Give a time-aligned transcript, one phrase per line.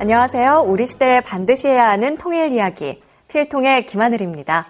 [0.00, 0.64] 안녕하세요.
[0.66, 4.66] 우리 시대에 반드시 해야 하는 통일 이야기, 필통의 김하늘입니다.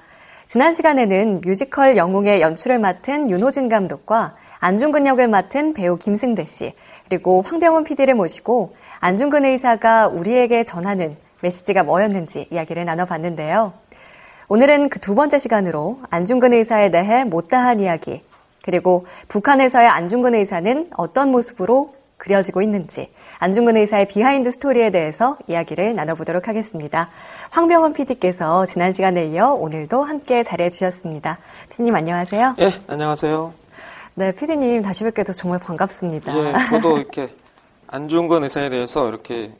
[0.52, 6.74] 지난 시간에는 뮤지컬 영웅의 연출을 맡은 윤호진 감독과 안중근 역을 맡은 배우 김승대 씨,
[7.08, 13.74] 그리고 황병훈 PD를 모시고 안중근 의사가 우리에게 전하는 메시지가 뭐였는지 이야기를 나눠봤는데요.
[14.48, 18.24] 오늘은 그 두 번째 시간으로 안중근 의사에 대해 못다한 이야기,
[18.64, 26.48] 그리고 북한에서의 안중근 의사는 어떤 모습으로 그려지고 있는지 안중근 의사의 비하인드 스토리에 대해서 이야기를 나눠보도록
[26.48, 27.08] 하겠습니다.
[27.50, 31.38] 황병원 PD께서 지난 시간에 이어 오늘도 함께 자리해 주셨습니다.
[31.70, 32.56] PD님 안녕하세요.
[32.60, 33.54] 예, 안녕하세요.
[34.14, 36.36] 네, PD님 다시 뵙게 돼서 정말 반갑습니다.
[36.36, 37.28] 예, 저도 이렇게
[37.86, 39.52] 안중근 의사에 대해서 이렇게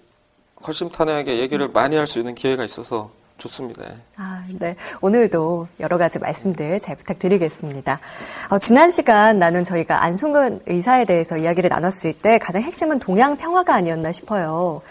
[0.66, 3.10] 허심탄회하게 얘기를 많이 할 수 있는 기회가 있어서
[3.40, 3.84] 좋습니다.
[4.16, 4.76] 아, 네.
[5.00, 7.98] 오늘도 여러 가지 말씀들 잘 부탁드리겠습니다.
[8.50, 13.74] 어, 지난 시간 나눈 저희가 안승근 의사에 대해서 이야기를 나눴을 때 가장 핵심은 동양 평화가
[13.74, 14.82] 아니었나 싶어요.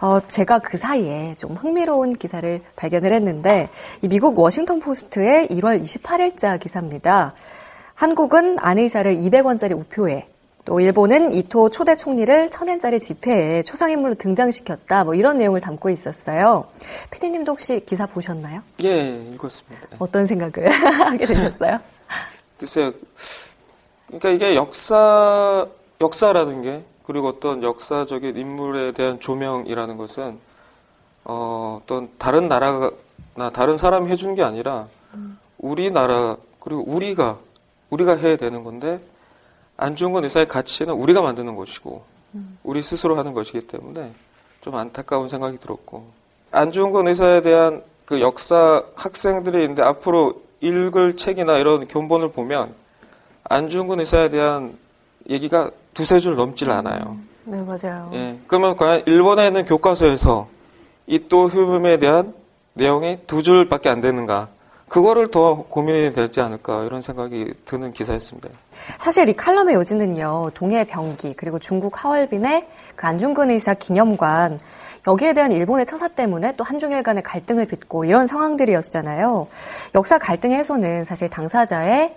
[0.00, 3.68] 어, 제가 그 사이에 좀 흥미로운 기사를 발견을 했는데,
[4.02, 7.34] 이 미국 워싱턴 포스트의 1월 28일자 기사입니다.
[7.94, 10.26] 한국은 안 의사를 200원짜리 우표에,
[10.64, 15.02] 또 일본은 이토 초대 총리를 천엔짜리 지폐에 초상인물로 등장시켰다.
[15.04, 16.66] 뭐 이런 내용을 담고 있었어요.
[17.10, 18.62] 피디님도 혹시 기사 보셨나요?
[18.84, 19.88] 예, 읽었습니다.
[19.98, 21.78] 어떤 생각을 하게 되셨어요?
[22.58, 22.92] 글쎄요.
[24.06, 25.66] 그러니까 이게 역사,
[26.00, 30.38] 역사라는 게, 그리고 어떤 역사적인 인물에 대한 조명이라는 것은,
[31.24, 34.86] 어, 어떤 다른 나라나 다른 사람이 해준 게 아니라,
[35.58, 37.38] 우리나라, 그리고 우리가,
[37.90, 39.00] 우리가 해야 되는 건데,
[39.82, 42.02] 안중근 의사의 가치는 우리가 만드는 것이고,
[42.62, 44.12] 우리 스스로 하는 것이기 때문에
[44.60, 46.06] 좀 안타까운 생각이 들었고,
[46.52, 52.74] 안중근 의사에 대한 그 역사 학생들이 있는데 앞으로 읽을 책이나 이런 교본을 보면
[53.44, 54.76] 안중근 의사에 대한
[55.28, 57.16] 얘기가 두세 줄 넘질 않아요.
[57.44, 58.10] 네, 맞아요.
[58.14, 58.38] 예.
[58.46, 60.48] 그러면 과연 일본에 있는 교과서에서
[61.08, 62.32] 이 또 효범에 대한
[62.74, 64.48] 내용이 두 줄밖에 안 되는가?
[64.92, 68.50] 그거를 더 고민이 되지 않을까 이런 생각이 드는 기사였습니다.
[68.98, 74.58] 사실 이 칼럼의 요지는요, 동해 병기, 그리고 중국 하얼빈의 그 안중근 의사 기념관,
[75.08, 79.46] 여기에 대한 일본의 처사 때문에 또 한중일 간의 갈등을 빚고 이런 상황들이었잖아요.
[79.94, 82.14] 역사 갈등 해소는 사실 당사자의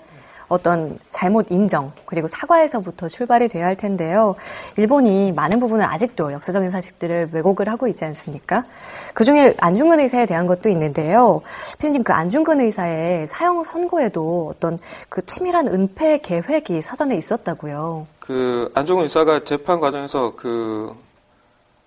[0.47, 4.35] 어떤 잘못 인정 그리고 사과에서부터 출발이 돼야 할 텐데요.
[4.77, 8.65] 일본이 많은 부분을 아직도 역사적인 사실들을 왜곡을 하고 있지 않습니까?
[9.13, 11.41] 그중에 안중근 의사에 대한 것도 있는데요.
[11.79, 14.77] 피디님 그 안중근 의사의 사형 선고에도 어떤
[15.09, 18.07] 그 치밀한 은폐 계획이 사전에 있었다고요.
[18.19, 20.95] 그 안중근 의사가 재판 과정에서 그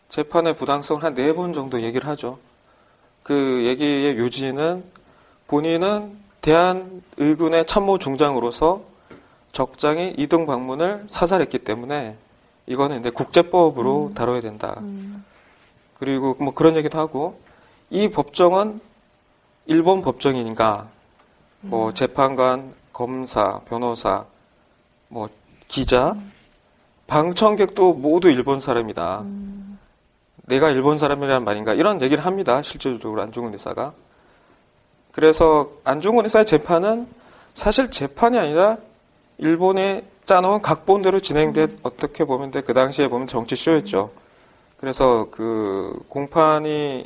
[0.09, 2.39] 재판의 부당성을 한 네 번 정도 얘기를 하죠.
[3.23, 4.83] 그 얘기의 요지는
[5.49, 8.83] 본인은 대한의군의 참모 중장으로서
[9.53, 12.17] 적장이 이등 방문을 사살했기 때문에
[12.67, 14.15] 이거는 이제 국제법으로 음.
[14.15, 14.81] 다뤄야 된다.
[15.99, 17.41] 그리고 뭐 그런 얘기도 하고
[17.91, 18.81] 이 법정은
[19.67, 20.89] 일본 법정이니까
[21.61, 24.25] 뭐 재판관, 검사, 변호사,
[25.09, 25.29] 뭐
[25.67, 26.17] 기자,
[27.07, 29.25] 방청객도 모두 일본 사람이다.
[30.47, 32.63] 내가 일본 사람이란 말인가 이런 얘기를 합니다.
[32.63, 33.93] 실질적으로 안중근 의사가.
[35.19, 37.09] 그래서 안중근 의사의 재판은
[37.53, 38.77] 사실 재판이 아니라
[39.39, 44.13] 일본에 짜놓은 각본대로 진행된 어떻게 보면 그 당시에 보면 정치 쇼였죠.
[44.77, 47.05] 그래서 그 공판이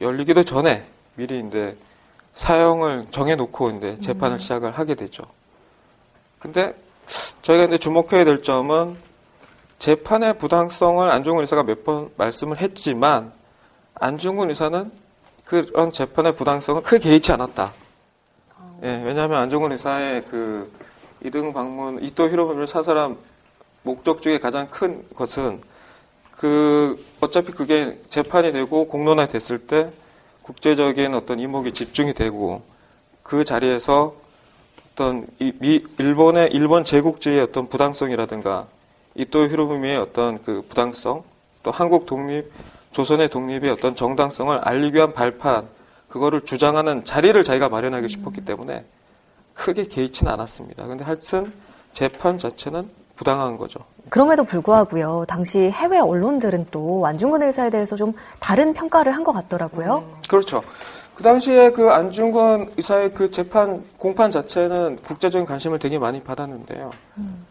[0.00, 0.86] 열리기도 전에
[1.16, 1.76] 미리 이제
[2.34, 5.24] 사형을 정해놓고 이제 재판을 시작을 하게 되죠.
[6.38, 6.76] 근데
[7.42, 8.96] 저희가 이제 주목해야 될 점은
[9.80, 13.32] 재판의 부당성을 안중근 의사가 몇 번 말씀을 했지만
[13.94, 15.05] 안중근 의사는
[15.46, 17.72] 그런 재판의 부당성은 크게 개의치 않았다.
[18.82, 20.70] 예, 왜냐하면 안종근 의사의 그
[21.24, 23.16] 이등 방문 이토 히로부미를 사살한
[23.82, 25.62] 목적 중에 가장 큰 것은
[26.36, 29.90] 그 어차피 그게 재판이 되고 공론화 됐을 때
[30.42, 32.62] 국제적인 어떤 이목이 집중이 되고
[33.22, 34.14] 그 자리에서
[34.92, 38.66] 어떤 이 미, 일본의 일본 제국주의의 어떤 부당성이라든가
[39.14, 41.22] 이토 히로부미의 어떤 그 부당성
[41.62, 42.50] 또 한국 독립
[42.96, 45.68] 조선의 독립의 어떤 정당성을 알리기 위한 발판
[46.08, 48.86] 그거를 주장하는 자리를 자기가 마련하기 싶었기 때문에
[49.52, 50.86] 크게 개의치는 않았습니다.
[50.86, 51.52] 근데 하여튼
[51.92, 53.80] 재판 자체는 부당한 거죠.
[54.08, 55.26] 그럼에도 불구하고요.
[55.28, 59.98] 당시 해외 언론들은 또 안중근 의사에 대해서 좀 다른 평가를 한 것 같더라고요.
[59.98, 60.62] 음, 그렇죠.
[61.14, 66.92] 그 당시에 그 안중근 의사의 그 재판 공판 자체는 국제적인 관심을 되게 많이 받았는데요.
[67.18, 67.44] 음.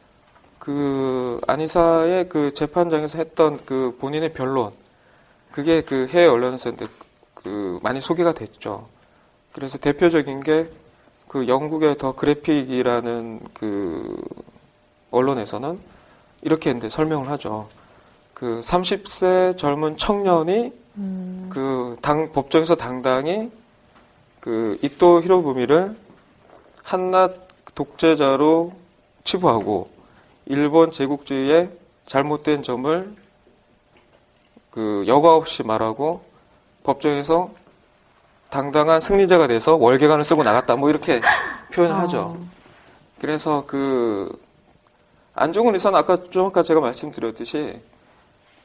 [0.57, 4.71] 그 안이사의 그 재판장에서 했던 그 본인의 변론
[5.55, 6.73] 그게 그 해외 언론에서
[7.33, 8.87] 그 많이 소개가 됐죠.
[9.53, 10.69] 그래서 대표적인 게
[11.27, 14.23] 그 영국의 더 그래픽이라는 그
[15.11, 15.77] 언론에서는
[16.43, 17.67] 이렇게 이제 설명을 하죠.
[18.33, 21.49] 그 30세 젊은 청년이 음.
[21.51, 23.51] 그당 법정에서 당당히
[24.39, 25.95] 그 이토 히로부미를
[26.83, 28.71] 한낱 독재자로
[29.23, 29.89] 치부하고
[30.45, 31.69] 일본 제국주의의
[32.05, 33.13] 잘못된 점을
[34.75, 36.21] 그 여과 없이 말하고
[36.83, 37.49] 법정에서
[38.49, 41.21] 당당한 승리자가 돼서 월계관을 쓰고 나갔다 뭐 이렇게
[41.73, 42.19] 표현을 하죠.
[42.37, 42.47] 어.
[43.21, 44.37] 그래서 그
[45.33, 47.79] 안종훈 의사는 아까 좀 아까 제가 말씀드렸듯이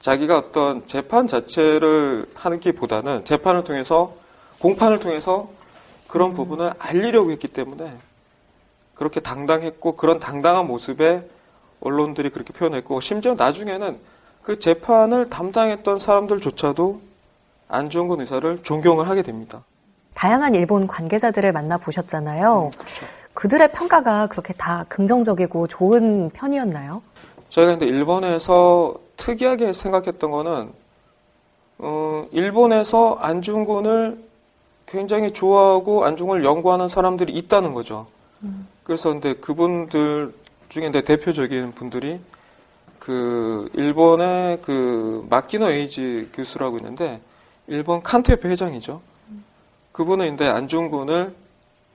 [0.01, 4.15] 자기가 어떤 재판 자체를 하는 기보다는 재판을 통해서
[4.59, 5.49] 공판을 통해서
[6.09, 6.35] 그런 음.
[6.35, 7.97] 부분을 알리려고 했기 때문에
[8.95, 11.29] 그렇게 당당했고 그런 당당한 모습에
[11.81, 13.99] 언론들이 그렇게 표현했고 심지어 나중에는
[14.42, 17.00] 그 재판을 담당했던 사람들조차도
[17.69, 19.64] 안중근 의사를 존경을 하게 됩니다.
[20.14, 22.64] 다양한 일본 관계자들을 만나 보셨잖아요.
[22.64, 23.06] 음, 그렇죠.
[23.34, 27.02] 그들의 평가가 그렇게 다 긍정적이고 좋은 편이었나요?
[27.48, 30.72] 저희가 근데 일본에서 특이하게 생각했던 거는
[31.78, 34.22] 어, 일본에서 안중근을
[34.87, 38.06] 굉장히 좋아하고 안중근을 연구하는 사람들이 있다는 거죠.
[38.42, 38.66] 음.
[38.82, 40.34] 그래서 근데 그분들
[40.69, 42.20] 중에 대표적인 분들이
[43.11, 47.21] 그 일본의 그 마키노 에이지 교수라고 있는데
[47.67, 49.01] 일본 칸트협회 회장이죠.
[49.91, 51.35] 그분은 이제 안중근을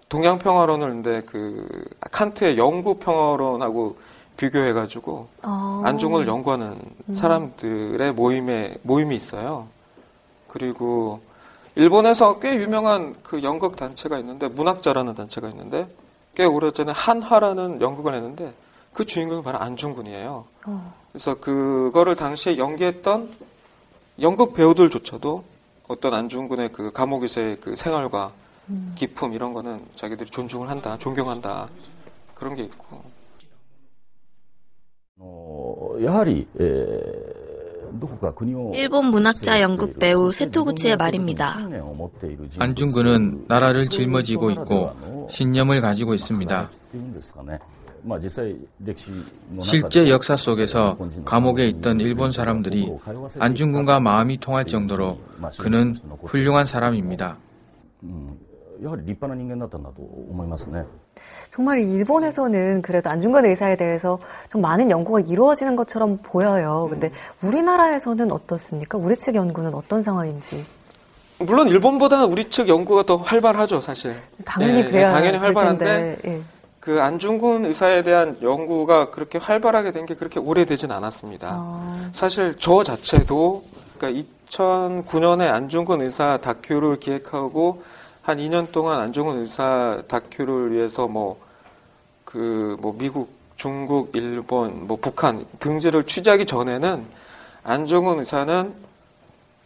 [0.09, 3.95] 동양 평화론을 이제 그 칸트의 영구 평화론하고
[4.35, 5.83] 비교해가지고 아.
[5.85, 6.67] 안중근을 연구하는
[7.07, 7.13] 음.
[7.13, 9.69] 사람들의 모임에 모임이 있어요.
[10.49, 11.21] 그리고
[11.75, 15.87] 일본에서 꽤 유명한 그 연극 단체가 있는데 문학자라는 단체가 있는데
[16.35, 18.53] 꽤 오래전에 한화라는 연극을 했는데
[18.95, 20.45] 그 주인공이 바로 안중근이에요.
[20.67, 20.93] 어.
[21.11, 23.29] 그래서 그거를 당시에 연기했던
[24.21, 25.43] 연극 배우들조차도
[25.89, 28.31] 어떤 안중근의 그 감옥에서의 그 생활과
[28.69, 28.93] 음.
[28.95, 31.67] 기품 이런 거는 자기들이 존중을 한다, 존경한다
[32.33, 33.03] 그런 게 있고.
[35.17, 36.47] 어, 야하리
[38.73, 41.57] 일본 문학자 연극 배우 세토구치의 말입니다.
[42.59, 46.69] 안중근은 나라를 짊어지고 있고 신념을 가지고 있습니다.
[49.61, 52.91] 실제 역사 속에서 감옥에 있던 일본 사람들이
[53.39, 55.17] 안중근과 마음이 통할 정도로
[55.59, 57.37] 그는 훌륭한 사람입니다.
[61.49, 64.19] 정말 일본에서는 그래도 안중근 의사에 대해서
[64.51, 66.87] 좀 많은 연구가 이루어지는 것처럼 보여요.
[66.89, 67.11] 근데
[67.41, 68.97] 우리나라에서는 어떻습니까?
[68.97, 70.65] 우리 측 연구는 어떤 상황인지.
[71.39, 74.13] 물론 일본보다는 우리 측 연구가 더 활발하죠, 사실.
[74.45, 76.41] 당연히 네, 그래야 당연히 활발한데 예.
[76.85, 81.49] 그 안중근 의사에 대한 연구가 그렇게 활발하게 된 게 그렇게 오래되진 않았습니다.
[81.51, 82.09] 아.
[82.13, 83.63] 사실 저 자체도
[83.97, 87.81] 그러니까 2009년에 안중근 의사 다큐를 기획하고
[88.21, 91.39] 한 2년 동안 안중근 의사 다큐를 위해서 뭐
[92.23, 97.03] 그뭐 그뭐 미국, 중국, 일본, 뭐 북한 등지를 취재하기 전에는
[97.63, 98.73] 안중근 의사는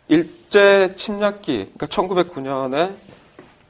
[0.07, 2.95] 일제 침략기, 그러니까 1909년에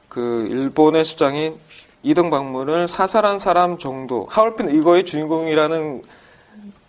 [0.08, 1.58] 그 일본의 수장인
[2.02, 6.02] 이등 방문을 사살한 사람 정도 하얼빈 이거의 주인공이라는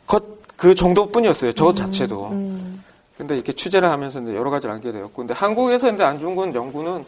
[0.07, 1.53] 것 그 정도뿐이었어요.
[1.53, 2.27] 저 음, 자체도.
[2.33, 2.83] 음.
[3.17, 7.03] 근데 이렇게 취재를 하면서 이제 여러 가지를 알게 되었고, 근데 한국에서 이제 안중근 연구는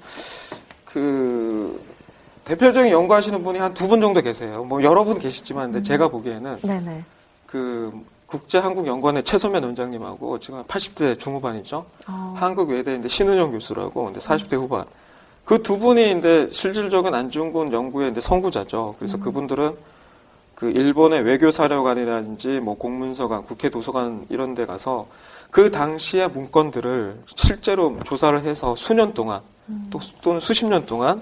[0.85, 1.79] 그
[2.45, 4.63] 대표적인 연구하시는 분이 한 두 분 정도 계세요.
[4.63, 5.83] 뭐 여러 분 계시지만, 근데 음.
[5.83, 7.03] 제가 보기에는 네네.
[7.45, 7.91] 그
[8.25, 11.85] 국제한국연구원의 최소면 원장님하고 지금 80대 중후반이죠.
[12.07, 12.33] 어.
[12.35, 14.85] 한국외대인데 신은영 교수라고 근데 40대 후반.
[15.45, 18.95] 그 두 분이 이제 실질적인 안중근 연구의 이제 선구자죠.
[18.97, 19.21] 그래서 음.
[19.21, 19.75] 그분들은
[20.55, 25.07] 그 일본의 외교 사령관이라든지 뭐 공문서관, 국회 도서관 이런 데 가서
[25.51, 29.85] 그 당시의 문건들을 실제로 조사를 해서 수년 동안 음.
[29.89, 31.21] 또, 또는 수십 년 동안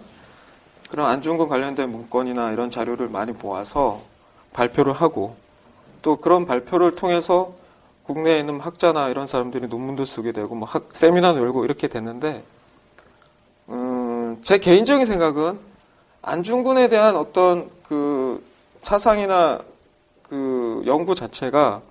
[0.90, 4.01] 그런 안중근 관련된 문건이나 이런 자료를 많이 모아서
[4.54, 5.36] 발표를 하고
[6.01, 7.54] 또 그런 발표를 통해서
[8.04, 12.44] 국내에 있는 학자나 이런 사람들이 논문도 쓰게 되고 뭐 학, 세미나도 열고 이렇게 됐는데 음,
[14.43, 15.60] 제 개인적인 생각은
[16.21, 18.43] 안중근에 대한 어떤 그
[18.81, 19.60] 사상이나
[20.24, 21.81] 그 연구 자체가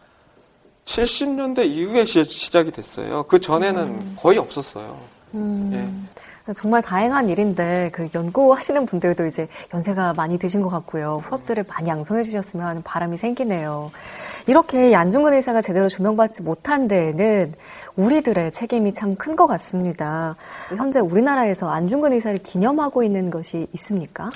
[0.84, 3.24] 70년대 이후에 시작이 됐어요.
[3.24, 4.16] 그 전에는 음.
[4.18, 4.98] 거의 없었어요.
[5.34, 5.70] 음.
[5.72, 6.29] 예.
[6.54, 11.22] 정말 다행한 일인데 그 연구하시는 분들도 이제 연세가 많이 드신 것 같고요.
[11.28, 13.90] 후업들을 많이 양성해 주셨으면 하는 바람이 생기네요.
[14.46, 17.54] 이렇게 안중근 의사가 제대로 조명받지 못한 데에는
[17.96, 20.34] 우리들의 책임이 참 큰 것 같습니다.
[20.76, 24.30] 현재 우리나라에서 안중근 의사를 기념하고 있는 것이 있습니까?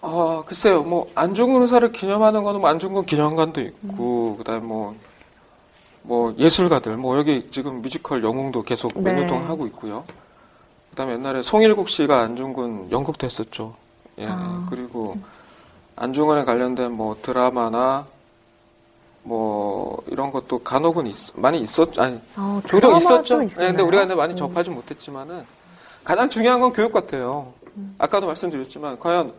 [0.00, 0.82] 아, 글쎄요.
[0.82, 4.36] 뭐 안중근 의사를 기념하는 거는 뭐 안중근 기념관도 있고 음.
[4.38, 4.94] 그다음에 뭐뭐
[6.02, 9.26] 뭐 예술가들 뭐 여기 지금 뮤지컬 영웅도 계속 네.
[9.26, 10.04] 동안 하고 있고요.
[10.94, 13.74] 그다음에 옛날에 송일국 씨가 안중근 연극도 했었죠.
[14.18, 14.24] 예.
[14.28, 14.64] 아.
[14.70, 15.18] 그리고
[15.96, 18.06] 안중근에 관련된 뭐 드라마나
[19.24, 23.38] 뭐 이런 것도 간혹은 있, 많이 있었 아니 어, 종종 있었죠.
[23.38, 24.36] 네, 근데 우리가 근데 많이 음.
[24.36, 25.44] 접하지 못했지만은
[26.04, 27.52] 가장 중요한 건 교육 같아요.
[27.76, 27.96] 음.
[27.98, 29.32] 아까도 말씀드렸지만 과연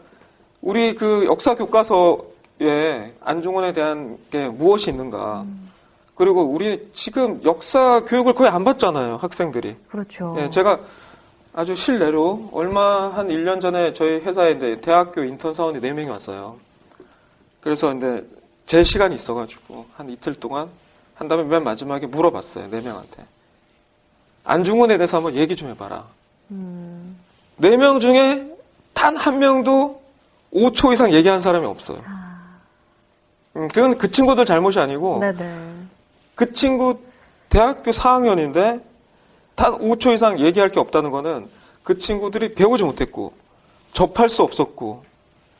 [0.62, 5.44] 우리 그 역사 교과서에 안중근에 대한 게 무엇이 있는가?
[5.44, 5.72] 음.
[6.16, 9.76] 그리고 우리 지금 역사 교육을 거의 안 받잖아요, 학생들이.
[9.90, 10.36] 그렇죠.
[10.40, 10.80] 예, 제가
[11.58, 16.58] 아주 실내로 얼마 한 1년 전에 저희 회사에 이제 대학교 인턴 사원이 4명이 왔어요.
[17.62, 18.24] 그래서 근데
[18.66, 20.70] 제 시간이 있어가지고 한 이틀 동안
[21.16, 22.70] 한 다음에 맨 마지막에 물어봤어요.
[22.70, 23.24] 4명한테.
[24.44, 26.06] 안중근에 대해서 한번 얘기 좀 해봐라.
[26.52, 27.18] 음.
[27.62, 28.54] 4명 중에
[28.94, 30.02] 단 한 명도
[30.54, 32.02] 5초 이상 얘기한 사람이 없어요.
[32.06, 32.58] 아.
[33.56, 35.56] 음, 그건 그 친구들 잘못이 아니고 네네.
[36.36, 37.00] 그 친구
[37.48, 38.82] 대학교 4학년인데
[39.56, 41.50] 단 5초 이상 얘기할 게 없다는 거는
[41.84, 43.34] 그 친구들이 배우지 못했고
[43.94, 45.04] 접할 수 없었고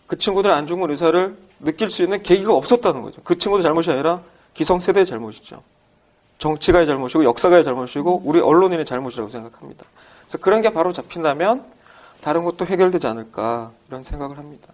[0.08, 3.22] 그 친구들 안중근 의사를 느낄 수 있는 계기가 없었다는 거죠.
[3.24, 4.22] 그 친구들 잘못이 아니라
[4.54, 5.62] 기성세대의 잘못이죠.
[6.38, 9.86] 정치가의 잘못이고 역사가의 잘못이고 우리 언론인의 잘못이라고 생각합니다.
[10.26, 11.64] 그래서 그런 게 바로 잡힌다면
[12.22, 14.68] 다른 것도 해결되지 않을까 이런 생각을 합니다.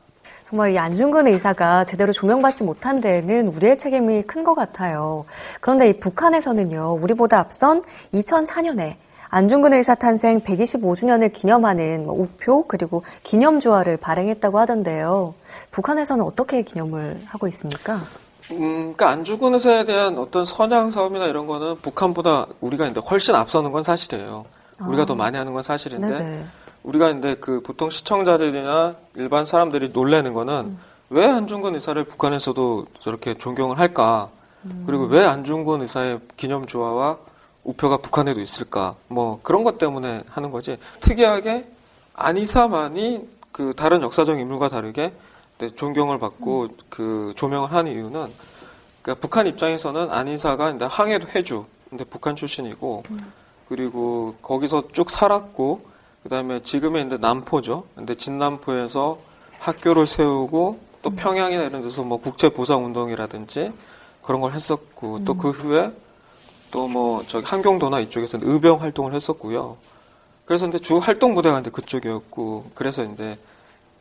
[0.50, 5.26] 정말 이 안중근 의사가 제대로 조명받지 못한 데에는 우리의 책임이 큰 것 같아요.
[5.62, 8.96] 그런데 이 북한에서는요, 우리보다 앞선 2004년에
[9.32, 15.34] 안중근 의사 탄생 125주년을 기념하는 뭐 우표 그리고 기념주화를 발행했다고 하던데요.
[15.72, 18.02] 북한에서는 어떻게 기념을 하고 있습니까?
[18.52, 18.58] 음,
[18.94, 23.84] 그러니까 안중근 의사에 대한 어떤 선양 사업이나 이런 거는 북한보다 우리가 이제 훨씬 앞서는 건
[23.84, 24.46] 사실이에요.
[24.86, 25.06] 우리가 아.
[25.06, 26.46] 더 많이 하는 건 사실인데 네네.
[26.84, 30.78] 우리가 이제 그 보통 시청자들이나 일반 사람들이 놀래는 거는 음.
[31.10, 34.30] 왜 안중근 의사를 북한에서도 저렇게 존경을 할까?
[34.66, 34.84] 음.
[34.86, 37.31] 그리고 왜 안중근 의사의 기념주화와
[37.64, 38.96] 우표가 북한에도 있을까?
[39.08, 40.78] 뭐 그런 것 때문에 하는 거지.
[41.00, 41.68] 특이하게
[42.14, 45.14] 안이사만이 그 다른 역사적 인물과 다르게
[45.76, 46.78] 존경을 받고 음.
[46.90, 48.32] 그 조명을 하는 이유는
[49.02, 53.32] 그러니까 북한 입장에서는 안이사가 이제 항해도 해주, 근데 북한 출신이고 음.
[53.68, 55.82] 그리고 거기서 쭉 살았고
[56.24, 57.86] 그다음에 지금의 이제 남포죠.
[57.96, 59.20] 근데 진남포에서
[59.60, 61.16] 학교를 세우고 또 음.
[61.16, 63.72] 평양이나 이런 데서 뭐 국제 보상 운동이라든지
[64.24, 65.52] 그런 걸 했었고 또그 음.
[65.52, 65.92] 후에
[66.72, 69.78] 또 뭐 저기 한경도나 이쪽에서는 의병 활동을 했었고요.
[70.46, 73.38] 그래서 이제 주 활동 부대가 이제 그쪽이었고 그래서 이제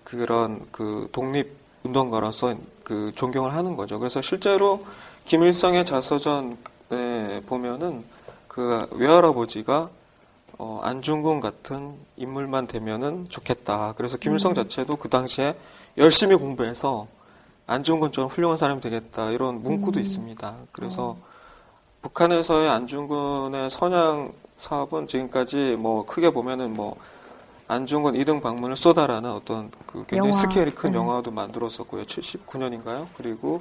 [0.05, 3.99] 그런 그 독립 운동가로서 그 존경을 하는 거죠.
[3.99, 4.85] 그래서 실제로
[5.27, 8.05] 김일성의 자서전에 보면은
[8.49, 9.91] 그 외할아버지가
[10.59, 13.95] 어, 안중근 같은 인물만 되면은 좋겠다.
[13.97, 14.55] 그래서 김일성 음.
[14.57, 15.55] 자체도 그 당시에
[15.97, 17.07] 열심히 공부해서
[17.67, 19.31] 안중근처럼 훌륭한 사람이 되겠다.
[19.31, 20.03] 이런 문구도 음.
[20.03, 20.57] 있습니다.
[20.73, 21.30] 그래서 어.
[22.03, 26.97] 북한에서의 안중근의 선양 사업은 지금까지 뭐 크게 보면은 뭐
[27.69, 30.33] 안중근 이등 방문을 쏟아라는 어떤 그 굉장히 영화.
[30.33, 30.99] 스케일이 큰 네.
[30.99, 32.03] 영화도 만들었었고요.
[32.03, 33.07] 79년인가요?
[33.17, 33.61] 그리고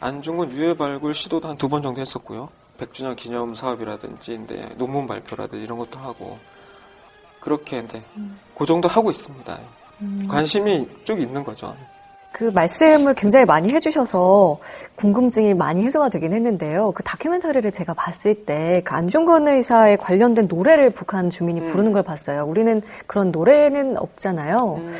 [0.00, 2.48] 안중근 유해 발굴 시도도 한 두 번 정도 했었고요.
[2.78, 6.38] 100주년 기념 사업이라든지 인데 논문 발표라든지 이런 것도 하고
[7.40, 8.38] 그렇게 이제 음.
[8.56, 9.58] 그 정도 하고 있습니다.
[10.00, 10.26] 음.
[10.28, 11.76] 관심이 쭉 있는 거죠.
[12.32, 14.58] 그 말씀을 굉장히 많이 해주셔서
[14.96, 16.92] 궁금증이 많이 해소가 되긴 했는데요.
[16.92, 21.66] 그 다큐멘터리를 제가 봤을 때 그 안중근 의사에 관련된 노래를 북한 주민이 음.
[21.66, 22.44] 부르는 걸 봤어요.
[22.44, 24.74] 우리는 그런 노래는 없잖아요.
[24.78, 24.94] 음.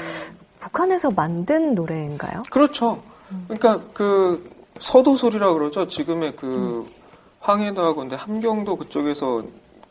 [0.60, 2.42] 북한에서 만든 노래인가요?
[2.50, 3.02] 그렇죠.
[3.48, 5.86] 그러니까 그 서도소리라 그러죠.
[5.86, 6.86] 지금의 그 음.
[7.40, 9.44] 황해도하고 근데 함경도 그쪽에서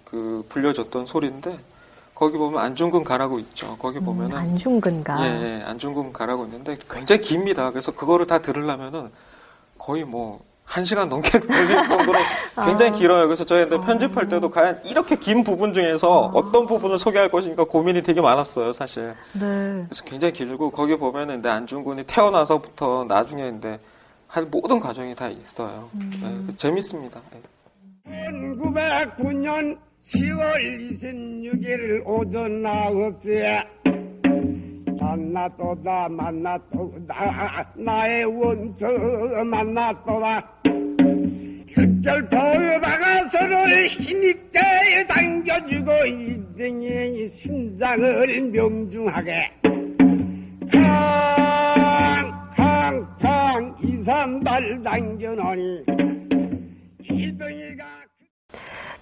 [0.05, 1.57] 그 불려졌던 소리인데
[2.19, 3.77] 거기 보면 안중근 가라고 있죠.
[3.79, 5.25] 거기 음, 보면은 음, 안중근 가.
[5.25, 7.71] 예, 예, 안중근 가라고 있는데 굉장히 깁니다.
[7.71, 9.09] 그래서 그거를 다 들으려면은
[9.77, 12.19] 거의 뭐한 시간 넘게 걸릴 정도로
[12.65, 12.93] 굉장히 아.
[12.93, 13.25] 길어요.
[13.25, 18.19] 그래서 저희한테 편집할 때도 과연 이렇게 긴 부분 중에서 어떤 부분을 소개할 것인가 고민이 되게
[18.19, 19.15] 많았어요, 사실.
[19.31, 19.85] 네.
[19.87, 23.79] 그래서 굉장히 길고 거기 보면은 내 안중근이 태어나서부터 나중에 근데
[24.27, 25.89] 할 모든 과정이 다 있어요.
[25.93, 26.45] 음.
[26.49, 27.21] 네, 재밌습니다.
[27.31, 27.41] 네.
[28.09, 29.77] 1909년
[30.09, 33.63] 10월 26일 오전 9시에
[34.99, 38.85] 만났도다 만났도다 나의 원수
[39.45, 40.61] 만났도다.
[41.75, 49.51] 흑절포에 박아서를 힘있게 당겨주고 이등의 신상을 명중하게.
[52.71, 55.83] 탕탕탕 이삼발 당겨놓으니
[57.11, 57.98] 이등이가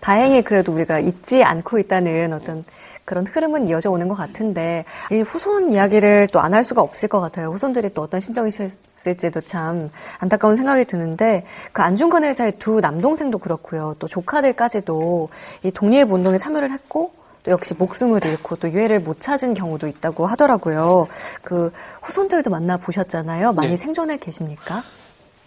[0.07, 2.63] 다행히 그래도 우리가 잊지 않고 있다는 어떤
[3.03, 7.19] 그런 흐름은 이어져 오는 것 같은데 이 후손 이야기를 또 안 할 수가 없을 것
[7.19, 7.49] 같아요.
[7.49, 13.95] 후손들이 또 어떤 심정이실지도 참 안타까운 생각이 드는데 그 안중근 회사의 두 남동생도 그렇고요.
[13.99, 15.27] 또 조카들까지도
[15.63, 17.11] 이 독립 운동에 참여를 했고
[17.43, 21.07] 또 역시 목숨을 잃고 또 유해를 못 찾은 경우도 있다고 하더라고요.
[21.43, 23.51] 그 후손들도 만나 보셨잖아요.
[23.51, 23.75] 많이 네.
[23.75, 24.83] 생존해 계십니까?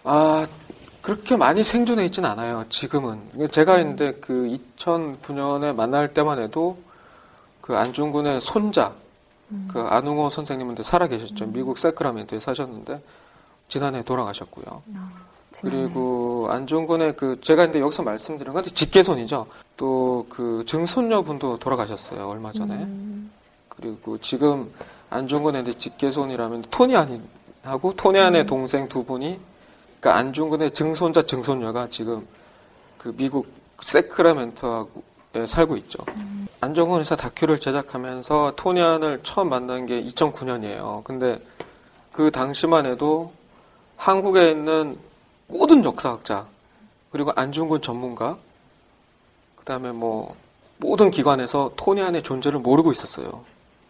[0.04, 0.46] 아,
[1.02, 3.48] 그렇게 많이 생존해 있진 않아요, 지금은.
[3.50, 6.78] 제가 있는데 그 2009년에 만날 때만 해도
[7.60, 8.92] 그 안중근의 손자,
[9.68, 11.46] 그 안웅호 선생님한테 살아 계셨죠.
[11.46, 13.02] 미국 세크라멘토에 사셨는데
[13.68, 14.82] 지난해 돌아가셨고요.
[15.62, 19.46] 그리고 안중근의 그 제가 근데 여기서 말씀드린 건 직계손이죠.
[19.76, 22.86] 또 그 증손녀분도 돌아가셨어요 얼마 전에.
[23.68, 24.70] 그리고 지금
[25.08, 29.40] 안중근의 직계손이라면 토니 안하고 토니 안의 동생 두 분이
[30.00, 32.26] 그러니까 안중근의 증손자 증손녀가 지금
[32.98, 33.46] 그 미국
[33.80, 35.98] 세크라멘토에 살고 있죠.
[36.60, 41.04] 안중근 의사 다큐를 제작하면서 토니안을 처음 만난 게 2009년이에요.
[41.04, 41.38] 근데
[42.12, 43.32] 그 당시만 해도
[43.96, 44.96] 한국에 있는
[45.46, 46.46] 모든 역사학자
[47.12, 48.38] 그리고 안중근 전문가
[49.56, 50.34] 그다음에 뭐
[50.78, 53.44] 모든 기관에서 토니안의 존재를 모르고 있었어요.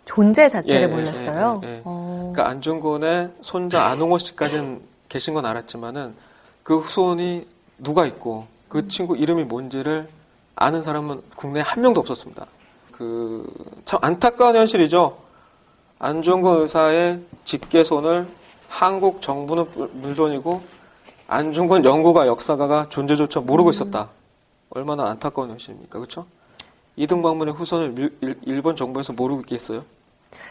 [0.05, 1.61] 존재 자체를 예, 몰랐어요.
[1.63, 1.83] 예, 예, 예.
[1.85, 2.33] 어.
[2.33, 6.15] 그러니까 안중근의 손자 안홍호 씨까지는 계신 건 알았지만은
[6.63, 7.47] 그 후손이
[7.79, 10.09] 누가 있고 그 친구 이름이 뭔지를
[10.57, 12.47] 아는 사람은 국내에 한 명도 없었습니다.
[12.93, 13.47] 그
[13.85, 15.19] 참 안타까운 현실이죠.
[15.99, 18.27] 안중근 의사의 직계손을
[18.69, 20.63] 한국 정부는 물- 물론이고
[21.27, 24.11] 안중근 연구가 역사가가 존재조차 모르고 있었다.
[24.71, 26.27] 얼마나 안타까운 현실입니까, 그렇죠?
[26.97, 29.83] 이등방문의 후손을 일본 정부에서 모르고 있겠어요?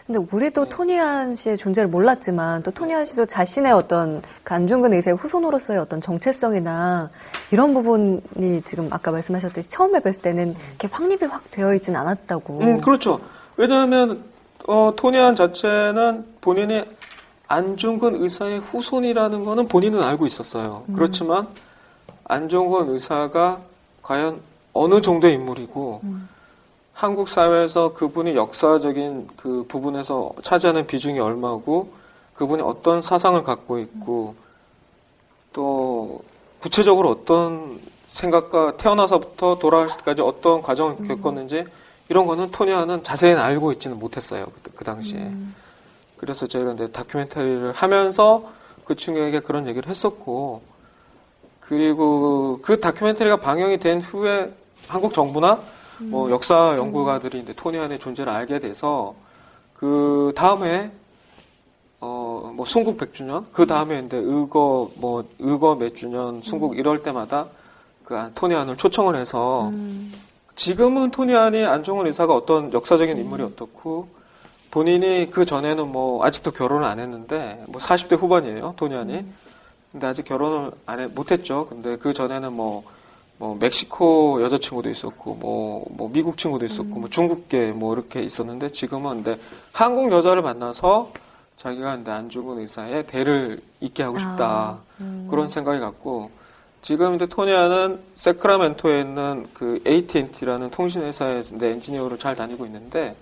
[0.06, 0.70] 근데 우리도 네.
[0.70, 7.10] 토니안 씨의 존재를 몰랐지만 또 토니안 씨도 자신의 어떤 그 안중근 의사의 후손으로서의 어떤 정체성이나
[7.52, 12.60] 이런 부분이 지금 아까 말씀하셨듯이 처음에 뵀을 때는 이렇게 확립이 확 되어 있진 않았다고.
[12.60, 13.20] 음, 그렇죠.
[13.58, 14.24] 왜냐하면
[14.68, 16.84] 어, 토니안 자체는 본인이
[17.48, 20.84] 안중근 의사의 후손이라는 거는 본인은 알고 있었어요.
[20.94, 21.48] 그렇지만
[22.26, 23.62] 안중근 의사가
[24.04, 24.40] 과연
[24.74, 26.02] 어느 정도의 인물이고
[27.00, 31.94] 한국 사회에서 그분이 역사적인 그 부분에서 차지하는 비중이 얼마고
[32.34, 34.36] 그분이 어떤 사상을 갖고 있고
[35.54, 36.22] 또
[36.60, 41.64] 구체적으로 어떤 생각과 태어나서부터 돌아갈 때까지 어떤 과정을 겪었는지
[42.10, 45.32] 이런 거는 토니아는 자세히는 알고 있지는 못했어요 그, 그 당시에.
[46.18, 48.52] 그래서 저희가 이제 다큐멘터리를 하면서
[48.84, 50.64] 그 친구에게 그런 얘기를 했었고
[51.62, 54.54] 그리고 그 다큐멘터리가 방영이 된 후에
[54.90, 59.16] 한국 정부나 뭐 역사 연구가들이 이제 토니안의 존재를 알게 돼서
[59.76, 60.92] 그 다음에
[62.02, 67.48] 어 뭐 순국 100주년 그 다음에 이제 의거 뭐 의거 몇 주년 순국 이럴 때마다
[68.04, 69.72] 그 안- 토니안을 초청을 해서
[70.56, 74.08] 지금은 토니안이 안종훈 의사가 어떤 역사적인 인물이 어떻고
[74.72, 79.26] 본인이 그 전에는 뭐 아직도 결혼을 안 했는데 뭐 40대 후반이에요 토니안이.
[79.92, 81.68] 근데 아직 결혼을 안 해, 못했죠.
[81.70, 82.84] 근데 그 전에는 뭐
[83.40, 89.24] 뭐 멕시코 여자친구도 있었고 뭐, 뭐 미국 친구도 있었고 뭐 중국계 뭐 이렇게 있었는데 지금은
[89.24, 89.40] 근데
[89.72, 91.12] 한국 여자를 만나서
[91.56, 94.80] 자기가 근데 안중근 의사의 대를 잇게 하고 싶다.
[95.30, 96.30] 그런 생각이 갖고
[96.82, 103.16] 지금 이제 토니아는 세크라멘토에 있는 그 AT&T라는 통신 회사에 이제 엔지니어로 잘 다니고 있는데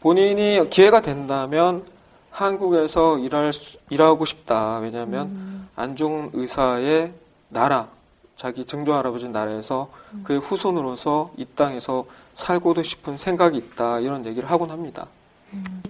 [0.00, 1.84] 본인이 기회가 된다면
[2.30, 4.78] 한국에서 일할 수- 일하고 싶다.
[4.78, 7.12] 왜냐하면 안종 의사의
[7.48, 7.88] 나라,
[8.38, 9.88] 자기 증조 할아버지 나라에서
[10.22, 13.98] 그의 후손으로서 이 땅에서 살고도 싶은 생각이 있다.
[13.98, 15.08] 이런 얘기를 하곤 합니다.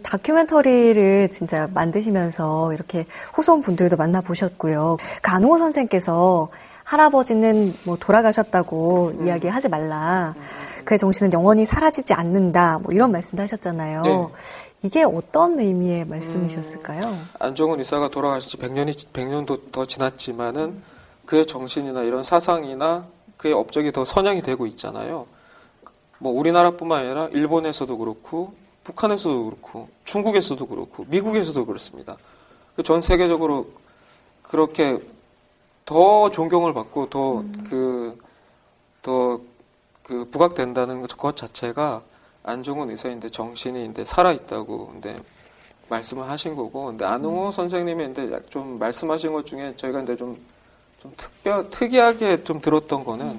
[0.02, 4.96] 다큐멘터리를 진짜 만드시면서 이렇게 후손 분들도 만나보셨고요.
[5.20, 6.48] 그 안홍호 선생께서
[6.84, 9.26] 할아버지는 뭐 돌아가셨다고 음.
[9.26, 10.34] 이야기하지 말라.
[10.86, 12.78] 그의 정신은 영원히 사라지지 않는다.
[12.78, 14.02] 뭐 이런 말씀도 하셨잖아요.
[14.04, 14.26] 네.
[14.84, 17.14] 이게 어떤 의미의 말씀이셨을까요?
[17.40, 20.80] 안종은 의사가 돌아가신 지 100년이 100년도 더 지났지만은
[21.28, 25.26] 그의 정신이나 이런 사상이나 그의 업적이 더 선양이 되고 있잖아요.
[26.18, 32.16] 뭐 우리나라뿐만 아니라 일본에서도 그렇고 북한에서도 그렇고 중국에서도 그렇고 미국에서도 그렇습니다.
[32.76, 33.68] 그전 세계적으로
[34.42, 34.98] 그렇게
[35.84, 37.10] 더 존경을 받고
[39.02, 42.00] 더욱더욱 부각된다는 것 자체가
[42.42, 45.20] 안중근 의사인데 정신이 이 살아 있다고 근데
[45.90, 50.42] 말씀을 하신 거고 근데 안홍호 선생님이 근데 좀 말씀하신 것 중에 저희가 근데 좀,
[51.02, 53.38] 좀 특별 특이하게 좀 들었던 거는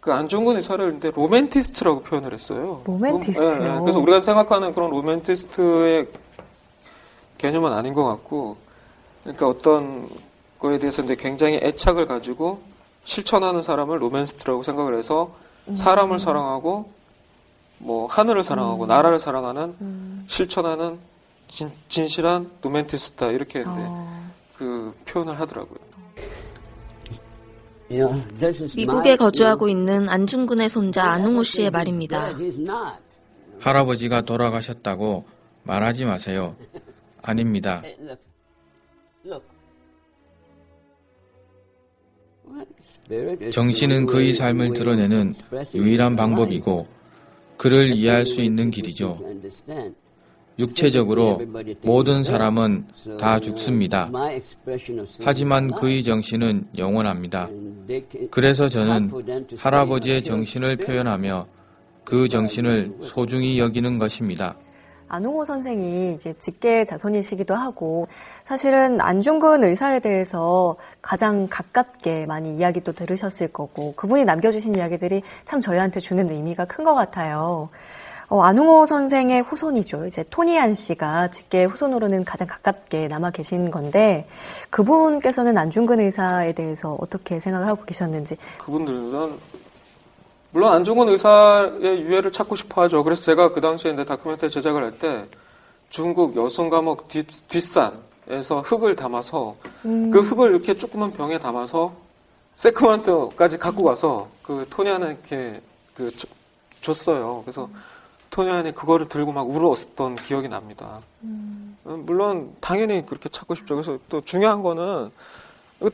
[0.00, 2.82] 그 안중근 의사를 근데 로맨티스트라고 표현을 했어요.
[2.84, 3.50] 로맨티스트요.
[3.50, 3.80] 그, 예, 예.
[3.80, 6.08] 그래서 우리가 생각하는 그런 로맨티스트의
[7.38, 8.56] 개념은 아닌 것 같고,
[9.22, 10.08] 그러니까 어떤
[10.58, 12.62] 거에 대해서 이제 굉장히 애착을 가지고
[13.04, 15.34] 실천하는 사람을 로맨스트라고 생각을 해서
[15.74, 16.90] 사람을 사랑하고
[17.78, 20.98] 뭐 하늘을 사랑하고 나라를 사랑하는 실천하는
[21.48, 23.70] 진, 진실한 로맨티스트다 이렇게 이제
[24.56, 25.78] 그 표현을 하더라고요.
[28.76, 32.36] 미국에 거주하고 있는 안중근의 손자 안웅호 씨의 말입니다.
[33.60, 35.24] 할아버지가 돌아가셨다고
[35.64, 36.56] 말하지 마세요.
[37.22, 37.82] 아닙니다.
[43.52, 45.34] 정신은 그의 삶을 드러내는
[45.74, 46.86] 유일한 방법이고
[47.56, 49.20] 그를 이해할 수 있는 길이죠.
[50.58, 51.40] 육체적으로
[51.82, 52.86] 모든 사람은
[53.18, 54.10] 다 죽습니다.
[55.22, 57.48] 하지만 그의 정신은 영원합니다.
[58.30, 59.10] 그래서 저는
[59.56, 61.46] 할아버지의 정신을 표현하며
[62.04, 64.56] 그 정신을 소중히 여기는 것입니다.
[65.08, 68.08] 안홍호 선생이 직계 자손이시기도 하고
[68.46, 76.00] 사실은 안중근 의사에 대해서 가장 가깝게 많이 이야기도 들으셨을 거고 그분이 남겨주신 이야기들이 참 저희한테
[76.00, 77.68] 주는 의미가 큰 것 같아요.
[78.32, 80.06] 어, 안웅호 선생의 후손이죠.
[80.06, 84.26] 이제 토니안 씨가 직계 후손으로는 가장 가깝게 남아 계신 건데
[84.70, 88.38] 그분께서는 안중근 의사에 대해서 어떻게 생각을 하고 계셨는지.
[88.56, 89.38] 그분들은
[90.50, 93.04] 물론 안중근 의사의 유해를 찾고 싶어 하죠.
[93.04, 95.26] 그래서 제가 그 당시에 이제 다큐멘터리 제작을 할 때
[95.90, 100.10] 중국 여성 감옥 뒷, 뒷산에서 흙을 담아서 음.
[100.10, 101.92] 그 흙을 이렇게 조그만 병에 담아서
[102.56, 105.60] 세크먼트까지 갖고 가서 그 토니안에게
[105.94, 106.10] 그
[106.80, 107.42] 줬어요.
[107.44, 107.91] 그래서 음.
[108.32, 111.00] 토니안이 그거를 들고 막 울었던 기억이 납니다.
[111.22, 111.76] 음.
[111.84, 113.76] 물론 당연히 그렇게 찾고 싶죠.
[113.76, 115.10] 그래서 또 중요한 거는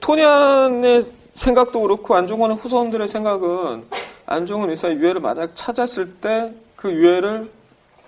[0.01, 3.85] 토니안의 생각도 그렇고 안종원의 후손들의 생각은
[4.25, 7.51] 안종원 의사의 유해를 만약 찾았을 때 그 유해를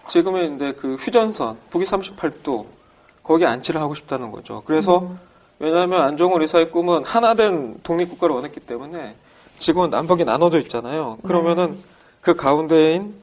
[0.08, 2.66] 지금의 이제 그 휴전선 북위 38도
[3.24, 4.62] 거기에 안치를 하고 싶다는 거죠.
[4.64, 5.18] 그래서 음.
[5.58, 9.16] 왜냐하면 안종원 의사의 꿈은 하나된 독립국가를 원했기 때문에
[9.58, 11.18] 지금은 남북이 나눠져 있잖아요.
[11.24, 11.78] 그러면은 네.
[12.20, 13.14] 그 가운데인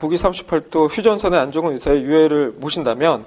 [0.00, 3.24] 북위 38도 휴전선의 안종훈 의사의 유해를 모신다면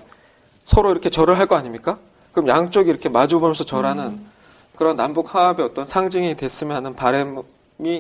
[0.66, 2.00] 서로 이렇게 절을 할 거 아닙니까?
[2.32, 4.32] 그럼 양쪽이 이렇게 마주보면서 절하는 음.
[4.76, 7.44] 그런 남북 화합의 어떤 상징이 됐으면 하는 바람이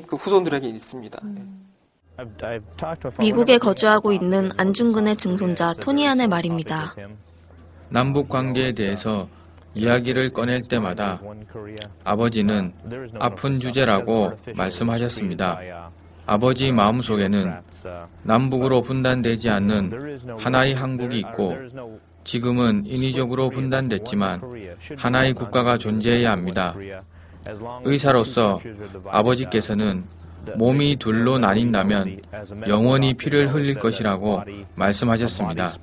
[0.07, 1.19] 그 후손들에게 있습니다.
[1.23, 1.69] 음.
[3.19, 6.95] 미국에 거주하고 있는 안중근의 증손자 토니안의 말입니다.
[7.89, 9.27] 남북 관계에 대해서
[9.75, 11.19] 이야기를 꺼낼 때마다
[12.03, 12.73] 아버지는
[13.19, 15.59] 아픈 주제라고 말씀하셨습니다.
[16.25, 17.53] 아버지 마음속에는
[18.23, 21.57] 남북으로 분단되지 않는 하나의 한국이 있고
[22.23, 24.41] 지금은 인위적으로 분단됐지만
[24.97, 26.75] 하나의 국가가 존재해야 합니다.
[27.83, 28.61] 의사로서
[29.07, 30.05] 아버지께서는
[30.55, 32.19] 몸이 둘로 나뉜다면
[32.67, 34.43] 영원히 피를 흘릴 것이라고
[34.75, 35.73] 말씀하셨습니다.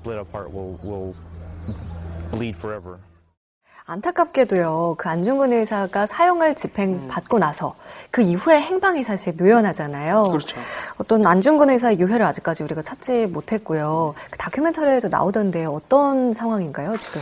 [3.90, 7.40] 안타깝게도요, 그 안중근 의사가 사형을 집행받고 음.
[7.40, 7.74] 나서
[8.12, 10.22] 그 이후의 행방이 사실 묘연하잖아요.
[10.30, 10.60] 그렇죠.
[10.98, 14.14] 어떤 안중근 의사의 유해를 아직까지 우리가 찾지 못했고요.
[14.30, 17.20] 그 다큐멘터리에도 나오던데 어떤 상황인가요, 지금?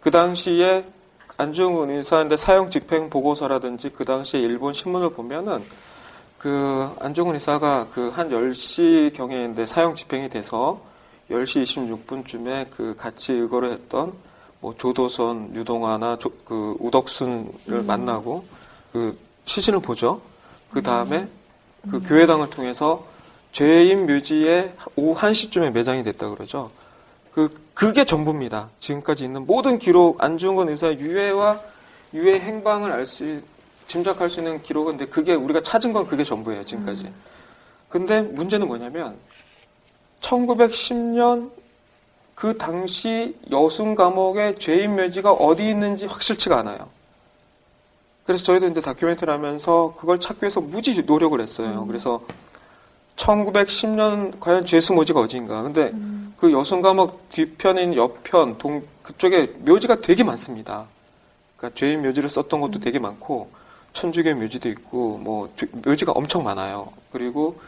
[0.00, 0.84] 그 당시에
[1.36, 5.64] 안중근 의사인데 사형 집행 보고서라든지 그 당시에 일본 신문을 보면은
[6.38, 10.80] 그 안중근 의사가 그 한 10시 경에인데 사형 집행이 돼서
[11.30, 11.64] 10시
[12.06, 14.12] 26분쯤에 그 같이 의거를 했던
[14.60, 17.86] 뭐 조도선, 유동화나 조, 그 우덕순을 음.
[17.86, 18.44] 만나고
[18.92, 20.20] 그 시신을 보죠.
[20.70, 21.90] 그 다음에 음.
[21.90, 22.02] 그 음.
[22.02, 23.06] 교회당을 통해서
[23.52, 26.70] 죄인 묘지에 오후 1시쯤에 매장이 됐다 그러죠.
[27.32, 28.70] 그, 그게 전부입니다.
[28.78, 31.60] 지금까지 있는 모든 기록, 안중근 의사의 유해와
[32.14, 33.40] 유해 행방을 알 수,
[33.86, 37.06] 짐작할 수 있는 기록은 근데 그게 우리가 찾은 건 그게 전부예요, 지금까지.
[37.06, 37.14] 음.
[37.88, 39.16] 근데 문제는 뭐냐면,
[40.20, 41.50] 1910년
[42.40, 46.88] 그 당시 여순 감옥의 죄인 묘지가 어디 있는지 확실치가 않아요.
[48.24, 51.82] 그래서 저희도 이제 다큐멘터리 하면서 그걸 찾기 위해서 무지 노력을 했어요.
[51.82, 51.86] 음.
[51.86, 52.22] 그래서
[53.16, 55.60] 1910년 과연 죄수 모지가 어디인가.
[55.60, 56.32] 근데 음.
[56.38, 60.86] 그 여순 감옥 뒤편인 옆편, 동, 그쪽에 묘지가 되게 많습니다.
[61.58, 62.80] 그러니까 죄인 묘지를 썼던 것도 음.
[62.80, 63.50] 되게 많고
[63.92, 65.52] 천주교 묘지도 있고 뭐
[65.84, 66.90] 묘지가 엄청 많아요.
[67.12, 67.60] 그리고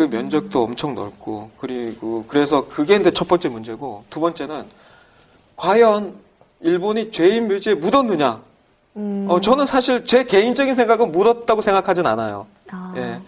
[0.00, 4.64] 그 면적도 엄청 넓고 그리고 그래서 그게 이제 첫 번째 문제고 두 번째는
[5.56, 6.14] 과연
[6.60, 8.40] 일본이 죄인 묘지에 묻었느냐?
[8.96, 9.26] 음.
[9.28, 12.46] 어, 저는 사실 제 개인적인 생각은 묻었다고 생각하진 않아요.
[12.70, 12.94] 아.
[12.96, 13.20] 예.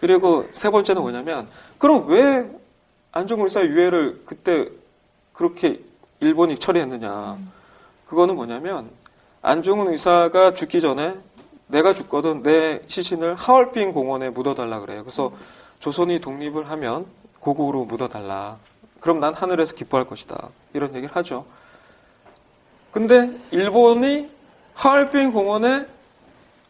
[0.00, 2.50] 그리고 세 번째는 뭐냐면 그럼 왜
[3.12, 4.66] 안중근 의사 유해를 그때
[5.34, 5.78] 그렇게
[6.20, 7.36] 일본이 처리했느냐?
[7.38, 7.52] 음.
[8.06, 8.88] 그거는 뭐냐면
[9.42, 11.16] 안중근 의사가 죽기 전에
[11.66, 15.02] 내가 죽거든 내 시신을 하얼빈 공원에 묻어달라 그래요.
[15.04, 15.30] 그래서
[15.84, 17.04] 조선이 독립을 하면
[17.40, 18.56] 고국으로 묻어달라.
[19.00, 20.48] 그럼 난 하늘에서 기뻐할 것이다.
[20.72, 21.44] 이런 얘기를 하죠.
[22.90, 24.30] 근데 일본이
[24.72, 25.84] 하얼빈 공원에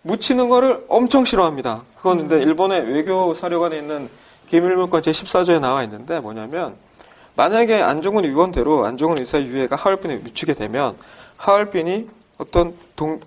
[0.02, 1.84] 묻히는 거를 엄청 싫어합니다.
[1.96, 4.10] 그건 근데 일본의 외교 사료관에 있는
[4.48, 6.74] 기밀문건 제14조에 나와 있는데 뭐냐면
[7.36, 10.96] 만약에 안종훈 의원대로 안종훈 의사 유해가 하얼빈에 묻히게 되면
[11.36, 13.20] 하얼빈이 어떤 동,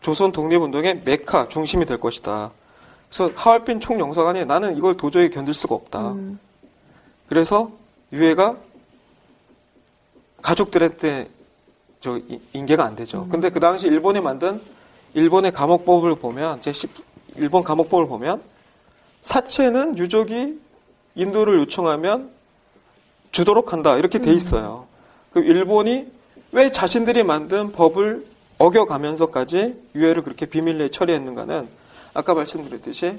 [0.00, 2.50] 조선 독립운동의 메카 중심이 될 것이다.
[3.12, 6.12] 그래서 하얼빈 총영사관이 나는 이걸 도저히 견딜 수가 없다.
[6.12, 6.38] 음.
[7.28, 7.70] 그래서
[8.10, 8.56] 유해가
[10.40, 11.28] 가족들한테
[12.00, 12.18] 저
[12.54, 13.24] 인계가 안 되죠.
[13.24, 13.28] 음.
[13.28, 14.62] 근데 그 당시 일본이 만든
[15.12, 16.90] 일본의 감옥법을 보면 제 10,
[17.36, 18.40] 일본 감옥법을 보면
[19.20, 20.58] 사체는 유족이
[21.14, 22.30] 인도를 요청하면
[23.30, 24.36] 주도록 한다 이렇게 돼 음.
[24.36, 24.86] 있어요.
[25.32, 26.10] 그 일본이
[26.52, 31.81] 왜 자신들이 만든 법을 어겨가면서까지 유해를 그렇게 비밀리에 처리했는가는
[32.14, 33.18] 아까 말씀드렸듯이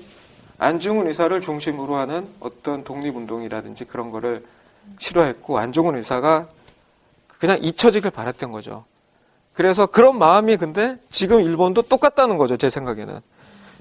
[0.60, 4.46] 안중근 의사를 중심으로 하는 어떤 독립운동이라든지 그런 거를
[5.00, 6.48] 싫어했고 안중근 의사가
[7.28, 8.86] 그냥 잊혀지길 바랐던 거죠.
[9.54, 12.58] 그래서 그런 마음이 근데 지금 일본도 똑같다는 거죠.
[12.58, 13.20] 제 생각에는.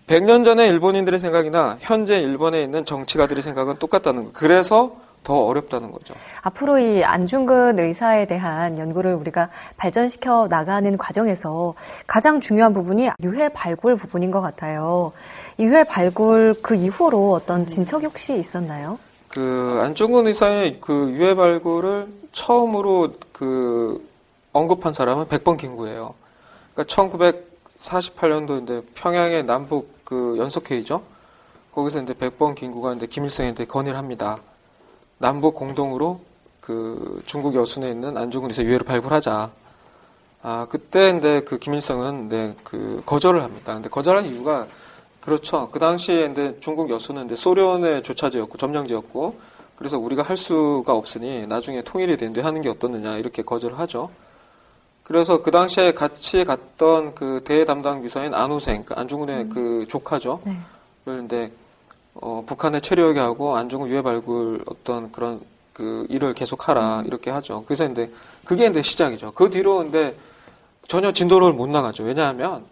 [0.06, 4.32] 100년 전에 일본인들의 생각이나 현재 일본에 있는 정치가들의 생각은 똑같다는 거예요.
[4.32, 6.14] 그래서 더 어렵다는 거죠.
[6.42, 11.74] 앞으로 이 안중근 의사에 대한 연구를 우리가 발전시켜 나가는 과정에서
[12.06, 15.12] 가장 중요한 부분이 유해 발굴 부분인 것 같아요.
[15.58, 18.98] 유해 발굴 그 이후로 어떤 진척이 혹시 있었나요?
[19.28, 24.06] 그 안중근 의사의 그 유해 발굴을 처음으로 그
[24.52, 26.14] 언급한 사람은 백번 김구예요.
[26.74, 26.94] 그러니까
[27.78, 31.02] 1948년도인데 평양의 남북 그 연석회의죠.
[31.74, 34.38] 거기서 이제 백번 김구가 이제 김일성한테 건의를 합니다.
[35.22, 36.20] 남북 공동으로
[36.60, 39.50] 그 중국 여순에 있는 안중근 의사 유해를 발굴하자.
[40.42, 43.72] 아 그때 이제 그 김일성은 이제 그 거절을 합니다.
[43.72, 44.66] 근데 거절한 이유가
[45.20, 45.70] 그렇죠.
[45.70, 49.36] 그 당시에 이제 중국 여수는 이제 소련의 조차지였고 점령지였고
[49.76, 54.10] 그래서 우리가 할 수가 없으니 나중에 통일이 된뒤 하는 게 어떻느냐 이렇게 거절을 하죠.
[55.04, 59.48] 그래서 그 당시에 같이 갔던 그 대담당 비서인 안우생, 그 안중근의 음.
[59.50, 60.40] 그 조카죠.
[60.44, 60.58] 네.
[61.04, 61.52] 그런데
[62.14, 65.40] 어, 북한에 체류하게 하고 안중근 유해 발굴 어떤 그런
[65.72, 67.06] 그 일을 계속하라 음.
[67.06, 67.64] 이렇게 하죠.
[67.66, 68.10] 그래서 근데
[68.44, 69.32] 그게 이제 시작이죠.
[69.32, 70.14] 그 뒤로 근데
[70.86, 72.04] 전혀 진도를 못 나가죠.
[72.04, 72.64] 왜냐하면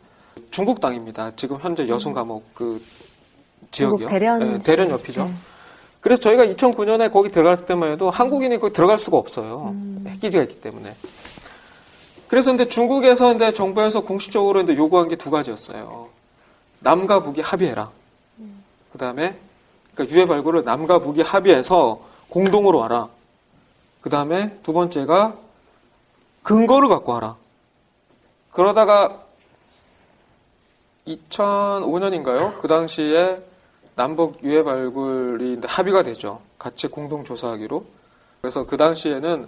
[0.51, 1.33] 중국 땅입니다.
[1.37, 2.83] 지금 현재 여순 감옥 그
[3.71, 4.09] 지역이요.
[4.09, 5.25] 대련, 네, 대련 옆이죠.
[5.25, 5.35] 네.
[6.01, 9.71] 그래서 저희가 2009년에 거기 들어갔을 때만 해도 한국인이 거기 들어갈 수가 없어요.
[9.75, 10.05] 음.
[10.09, 10.95] 핵기지가 있기 때문에.
[12.29, 16.09] 그래서 근데 중국에서 근데 정부에서 공식적으로 근데 요구한 게 두 가지였어요.
[16.81, 17.91] 남과 북이 합의해라.
[18.91, 18.93] 음.
[18.93, 19.39] 그 다음에
[19.95, 23.09] 그러니까 유해 발굴을 남과 북이 합의해서 공동으로 와라.
[24.01, 25.37] 그 다음에 두 번째가
[26.43, 27.37] 근거를 갖고 와라.
[28.51, 29.25] 그러다가
[31.07, 32.59] 2005년인가요?
[32.59, 33.43] 그 당시에
[33.95, 36.41] 남북 유해 발굴이 합의가 되죠.
[36.59, 37.85] 같이 공동 조사하기로.
[38.41, 39.47] 그래서 그 당시에는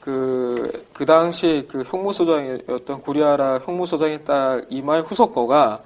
[0.00, 5.82] 그, 그 당시 그 형무소장이었던 구리아라 형무소장의 딸 이마의 후속거가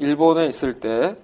[0.00, 1.14] 일본에 있을 때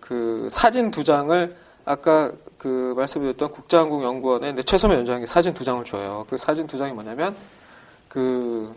[0.00, 6.26] 그 사진 두 장을 아까 그 말씀드렸던 국장항공 연구원에 최소면 연장에 사진 두 장을 줘요.
[6.28, 7.34] 그 사진 두 장이 뭐냐면
[8.08, 8.74] 그,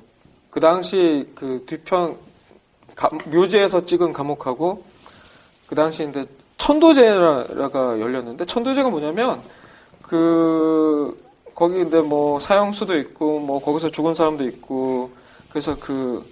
[0.49, 2.17] 그 당시 그 뒤편
[3.25, 4.83] 묘지에서 찍은 감옥하고
[5.67, 6.25] 그 당시 인데
[6.57, 9.41] 천도제라가 열렸는데 천도제가 뭐냐면
[10.01, 11.19] 그
[11.55, 15.11] 거기 근데 뭐 사형수도 있고 뭐 거기서 죽은 사람도 있고
[15.49, 16.25] 그래서 그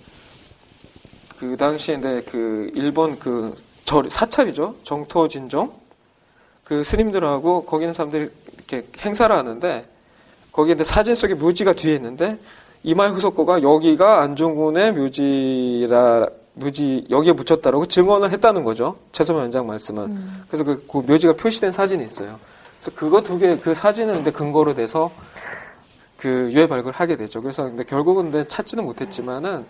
[1.40, 5.72] 그그 당시에 근데 그 일본 그 절, 사찰이죠 정토 진정
[6.66, 9.88] 그 스님들하고 거기 있는 사람들이 이렇게 행사를 하는데
[10.52, 12.38] 거기 근데 사진 속에 묘지가 뒤에 있는데
[12.84, 18.98] 이마의 후속거가 여기가 안중근의 묘지라 묘지 여기에 붙였다라고 증언을 했다는 거죠.
[19.14, 20.04] 최소만 원장 말씀은.
[20.04, 20.44] 음.
[20.48, 22.38] 그래서 그, 그, 묘지가 표시된 사진이 있어요.
[22.78, 25.12] 그래서 그거 두 개, 그 사진은 근데 근거로 돼서
[26.18, 27.42] 그 유해 발굴을 하게 되죠.
[27.42, 29.66] 그래서 근데 결국은 근데 찾지는 못했지만은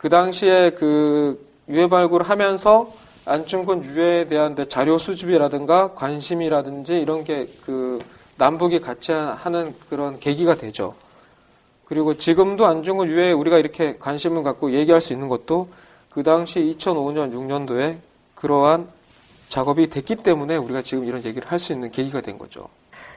[0.00, 2.90] 그 당시에 그 유해 발굴을 하면서
[3.26, 8.00] 안중근 유해에 대한 자료 수집이라든가 관심이라든지 이런 게 그
[8.40, 10.94] 남북이 같이 하는 그런 계기가 되죠.
[11.84, 15.68] 그리고 지금도 안중근 유해에 우리가 이렇게 관심을 갖고 얘기할 수 있는 것도
[16.08, 17.98] 그 당시 2005년 6년도에
[18.34, 18.88] 그러한
[19.50, 22.70] 작업이 됐기 때문에 우리가 지금 이런 얘기를 할 수 있는 계기가 된 거죠.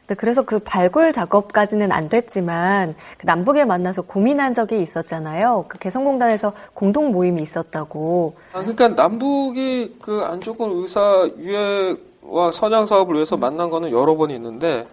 [0.08, 5.66] 네, 그래서 그 발굴 작업까지는 안 됐지만 그 남북에 만나서 고민한 적이 있었잖아요.
[5.70, 8.36] 그 개성공단에서 공동 모임이 있었다고.
[8.52, 14.86] 아, 그러니까 남북이 그 안중근 의사 유해와 선양 사업을 위해서 만난 거는 여러 번이 있는데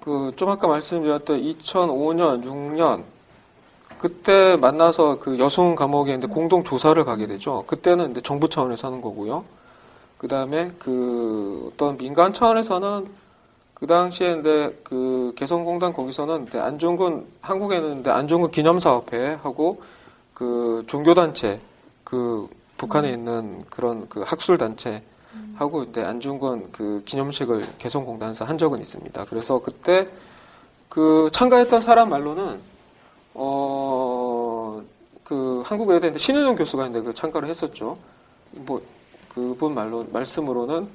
[0.00, 3.02] 그 좀 아까 말씀드렸던 2005년, 6년
[3.98, 7.64] 그때 만나서 그 여순 감옥에 이제 공동 조사를 가게 되죠.
[7.66, 9.44] 그때는 이제 정부 차원에서 하는 거고요.
[10.16, 13.06] 그 다음에 그 어떤 민간 차원에서는
[13.80, 19.82] 그 당시에 이제 그 개성공단 거기서는 이제 안중근 한국에는 이제 안중근 기념사업회 하고
[20.34, 21.60] 그 종교단체
[22.04, 25.02] 그 북한에 있는 그런 그 학술 단체
[25.56, 29.24] 하고 이제 안중근 그 기념식을 개성공단에서 한 적은 있습니다.
[29.24, 30.06] 그래서 그때
[30.88, 32.60] 그 참가했던 사람 말로는
[33.34, 34.40] 어
[35.30, 37.96] 그 한국 외대 신은영 교수가 이제 그 참가를 했었죠.
[38.50, 38.82] 뭐
[39.28, 40.88] 그분 말로 말씀으로는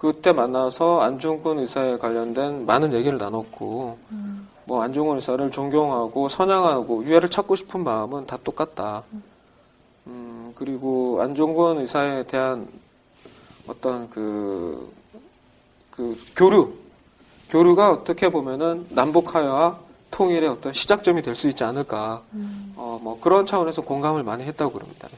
[0.00, 4.48] 그때 만나서 안중근 의사에 관련된 많은 얘기를 나눴고 음.
[4.64, 9.02] 뭐 안중근 의사를 존경하고 선양하고 유해를 찾고 싶은 마음은 다 똑같다.
[10.06, 12.68] 음 그리고 안중근 의사에 대한
[13.66, 14.88] 어떤 그,
[15.90, 16.72] 그 교류
[17.50, 19.80] 교류가 어떻게 보면은 남북하여와
[20.12, 22.22] 통일의 어떤 시작점이 될 수 있지 않을까.
[22.34, 22.72] 음.
[22.76, 25.08] 어, 뭐 그런 차원에서 공감을 많이 했다고 그럽니다.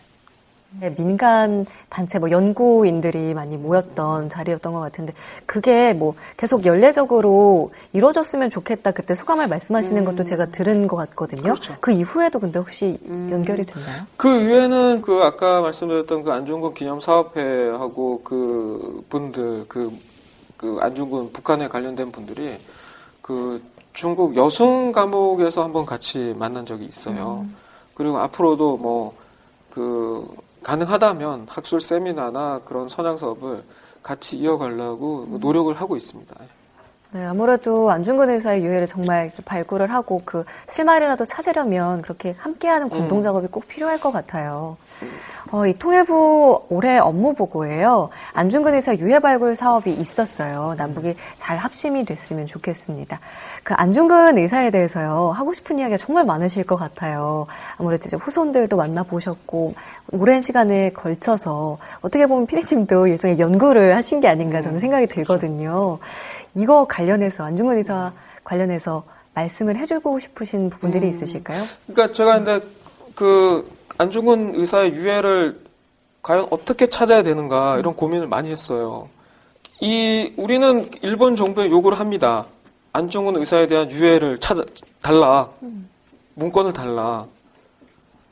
[0.79, 5.13] 네, 민간 단체 뭐 연구인들이 많이 모였던 자리였던 것 같은데
[5.45, 10.05] 그게 뭐 계속 연례적으로 이루어졌으면 좋겠다 그때 소감을 말씀하시는 음.
[10.05, 11.43] 것도 제가 들은 것 같거든요.
[11.43, 11.75] 그렇죠.
[11.81, 13.29] 그 이후에도 근데 혹시 음.
[13.33, 14.05] 연결이 됐나요?
[14.17, 19.93] 그 이후에는 그 아까 말씀드렸던 그 안중근 기념 사업회하고 그 분들 그,
[20.57, 22.57] 그 안중근 북한에 관련된 분들이
[23.21, 23.61] 그
[23.93, 27.45] 중국 여순 감옥에서 한번 같이 만난 적이 있어요.
[27.45, 27.57] 음.
[27.95, 33.63] 그리고 앞으로도 뭐그 가능하다면 학술 세미나나 그런 선양 사업을
[34.03, 35.41] 같이 이어가려고 음.
[35.41, 36.35] 노력을 하고 있습니다.
[37.13, 43.23] 네, 아무래도 안중근 의사의 유해를 정말 발굴을 하고 그 실마리라도 찾으려면 그렇게 함께하는 공동 음.
[43.23, 44.77] 작업이 꼭 필요할 것 같아요.
[45.53, 48.11] 어, 이 통일부 올해 업무 보고에요.
[48.33, 50.75] 안중근 의사 유해 발굴 사업이 있었어요.
[50.77, 53.19] 남북이 잘 합심이 됐으면 좋겠습니다.
[53.65, 55.33] 그 안중근 의사에 대해서요.
[55.35, 57.47] 하고 싶은 이야기가 정말 많으실 것 같아요.
[57.79, 59.75] 아무래도 이제 후손들도 만나보셨고
[60.13, 65.35] 오랜 시간에 걸쳐서 어떻게 보면 피디님도 일종의 연구를 하신 게 아닌가 저는 음, 생각이 그렇죠.
[65.35, 65.99] 들거든요.
[66.55, 68.13] 이거 관련해서 안중근 의사
[68.45, 71.63] 관련해서 말씀을 해주고 싶으신 부분들이 음, 있으실까요?
[71.87, 72.61] 그러니까 제가 근데
[73.15, 75.61] 그 안중근 의사의 유해를
[76.23, 79.11] 과연 어떻게 찾아야 되는가 이런 고민을 많이 했어요.
[79.83, 82.47] 이 우리는 일본 정부에 요구를 합니다.
[82.95, 84.65] 안중근 의사에 대한 유해를 찾아
[85.03, 85.51] 달라
[86.33, 87.27] 문건을 달라.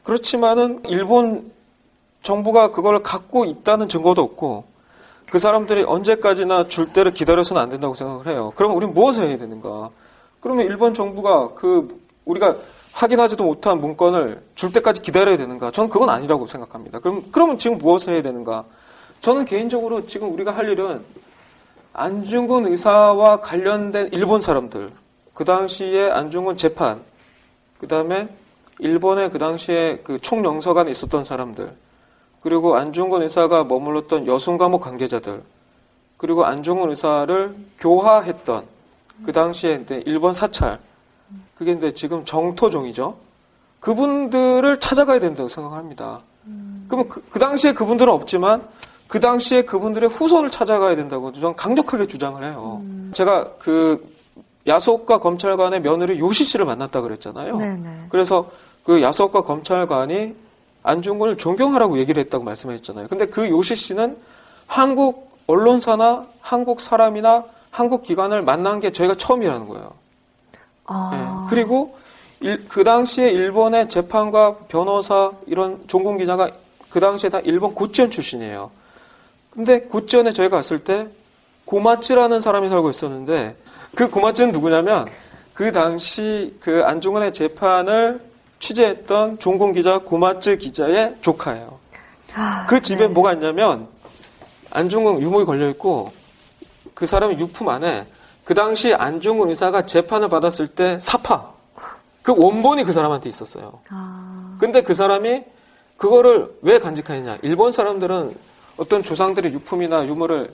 [0.04, 1.52] 그렇지만은 일본
[2.22, 4.64] 정부가 그걸 갖고 있다는 증거도 없고
[5.30, 8.54] 그 사람들이 언제까지나 줄 때를 기다려서는 안 된다고 생각을 해요.
[8.56, 9.90] 그러면 우리는 무엇을 해야 되는가?
[10.40, 12.56] 그러면 일본 정부가 그 우리가
[12.98, 15.70] 확인하지도 못한 문건을 줄 때까지 기다려야 되는가?
[15.70, 16.98] 저는 그건 아니라고 생각합니다.
[16.98, 18.64] 그럼, 그러면 지금 무엇을 해야 되는가?
[19.20, 21.04] 저는 개인적으로 지금 우리가 할 일은
[21.92, 24.90] 안중근 의사와 관련된 일본 사람들,
[25.32, 27.00] 그 당시에 안중근 재판,
[27.78, 28.28] 그 다음에
[28.80, 31.72] 일본의 그 당시에 그 총영서관에 있었던 사람들,
[32.42, 35.40] 그리고 안중근 의사가 머물렀던 여순 감옥 관계자들,
[36.16, 38.64] 그리고 안중근 의사를 교화했던
[39.24, 40.80] 그 당시에 일본 사찰,
[41.54, 43.16] 그게 이제 지금 정토종이죠.
[43.80, 46.20] 그분들을 찾아가야 된다고 생각합니다.
[46.46, 46.86] 음.
[46.88, 48.66] 그러면 그, 그, 당시에 그분들은 없지만
[49.06, 52.80] 그 당시에 그분들의 후손을 찾아가야 된다고 저는 강력하게 주장을 해요.
[52.82, 53.10] 음.
[53.14, 54.06] 제가 그
[54.66, 57.56] 야속과 검찰관의 며느리 요시 씨를 만났다 그랬잖아요.
[57.56, 58.06] 네네.
[58.10, 58.50] 그래서
[58.84, 60.34] 그 야속과 검찰관이
[60.82, 63.08] 안중근을 존경하라고 얘기를 했다고 말씀하셨잖아요.
[63.08, 64.16] 근데 그 요시 씨는
[64.66, 69.92] 한국 언론사나 한국 사람이나 한국 기관을 만난 게 저희가 처음이라는 거예요.
[70.88, 71.10] 아.
[71.12, 71.50] 네.
[71.50, 71.96] 그리고
[72.40, 76.50] 일, 그 당시에 일본의 재판과 변호사 이런 종공 기자가
[76.90, 78.70] 그 당시에 다 일본 고치현 출신이에요.
[79.50, 81.08] 근데 고치현에 저희가 갔을 때
[81.64, 83.56] 고마츠라는 사람이 살고 있었는데
[83.94, 85.06] 그 고마츠는 누구냐면
[85.52, 88.20] 그 당시 그 안중근의 재판을
[88.60, 91.78] 취재했던 종공 기자 고마츠 기자의 조카예요.
[92.34, 93.08] 아, 그 집에 네.
[93.08, 93.88] 뭐가 있냐면
[94.70, 96.12] 안중근 유목이 걸려 있고
[96.94, 98.06] 그 사람의 유품 안에
[98.48, 101.52] 그 당시 안중근 의사가 재판을 받았을 때 사파
[102.22, 103.80] 그 원본이 그 사람한테 있었어요.
[103.90, 104.56] 아.
[104.58, 105.44] 근데 그 사람이
[105.98, 107.36] 그거를 왜 간직하느냐?
[107.42, 108.34] 일본 사람들은
[108.78, 110.50] 어떤 조상들의 유품이나 유물을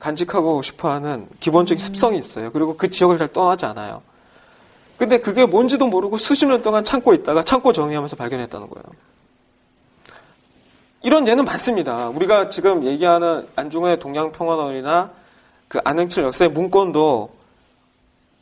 [0.00, 1.84] 간직하고 싶어하는 기본적인 음.
[1.84, 2.50] 습성이 있어요.
[2.50, 4.02] 그리고 그 지역을 잘 떠나지 않아요.
[4.98, 8.84] 근데 그게 뭔지도 모르고 수십 년 동안 참고 있다가 참고 정리하면서 발견했다는 거예요.
[11.04, 12.08] 이런 예는 많습니다.
[12.08, 15.12] 우리가 지금 얘기하는 안중근의 동양평화론이나
[15.68, 17.35] 그 안흥칠 역사의 문건도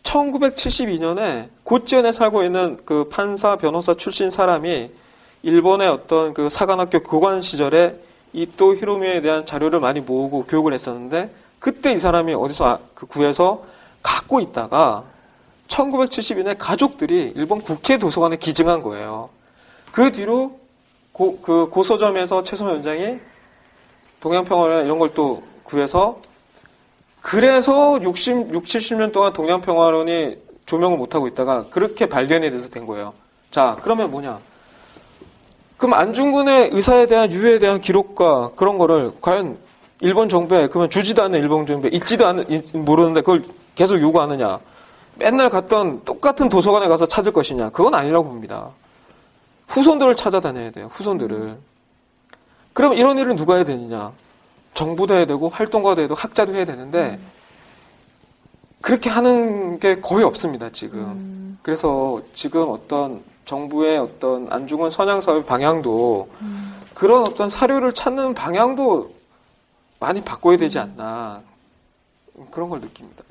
[0.05, 4.91] 1972년에 고지연에 살고 있는 그 판사 변호사 출신 사람이
[5.43, 7.99] 일본의 어떤 그 사관학교 교관 시절에
[8.33, 13.63] 이또 히로미에 대한 자료를 많이 모으고 교육을 했었는데 그때 이 사람이 어디서 아, 그 구해서
[14.03, 15.05] 갖고 있다가
[15.69, 19.31] 1972년에 가족들이 일본 국회 도서관에 기증한 거예요.
[19.91, 20.59] 그 뒤로
[21.13, 23.19] 고, 그 고서점에서 최선호 원장이
[24.21, 26.21] 동양평화론 이런 걸 또 구해서
[27.25, 33.15] 그래서 60, 60, 70년 동안 동양평화론이 조명을 못하고 있다가 그렇게 발견이 돼서 된 거예요.
[33.51, 34.39] 자, 그러면 뭐냐.
[35.79, 39.57] 그럼 안중근의 의사에 대한 유해에 대한 기록과 그런 거를 과연
[40.01, 42.45] 일본 정부에 그러면 주지도 않는 일본 정부에 있지도 않는
[42.85, 43.43] 모르는데 그걸
[43.75, 44.59] 계속 요구하느냐.
[45.15, 47.71] 맨날 갔던 똑같은 도서관에 가서 찾을 것이냐.
[47.71, 48.69] 그건 아니라고 봅니다.
[49.69, 50.91] 후손들을 찾아다녀야 돼요.
[50.93, 51.57] 후손들을.
[52.75, 54.13] 그럼 이런 일을 누가 해야 되느냐.
[54.75, 57.19] 정부도 해야 되고 활동가도 해야 되고 학자도 해야 되는데
[58.81, 60.69] 그렇게 하는 게 거의 없습니다.
[60.69, 60.99] 지금.
[60.99, 61.59] 음.
[61.63, 66.75] 그래서 지금 어떤 정부의 어떤 안중근 선양사의 방향도 음.
[66.93, 69.15] 그런 어떤 사료를 찾는 방향도
[70.01, 71.43] 많이 바꿔야 되지 않나
[72.51, 73.24] 그런 걸 느낍니다.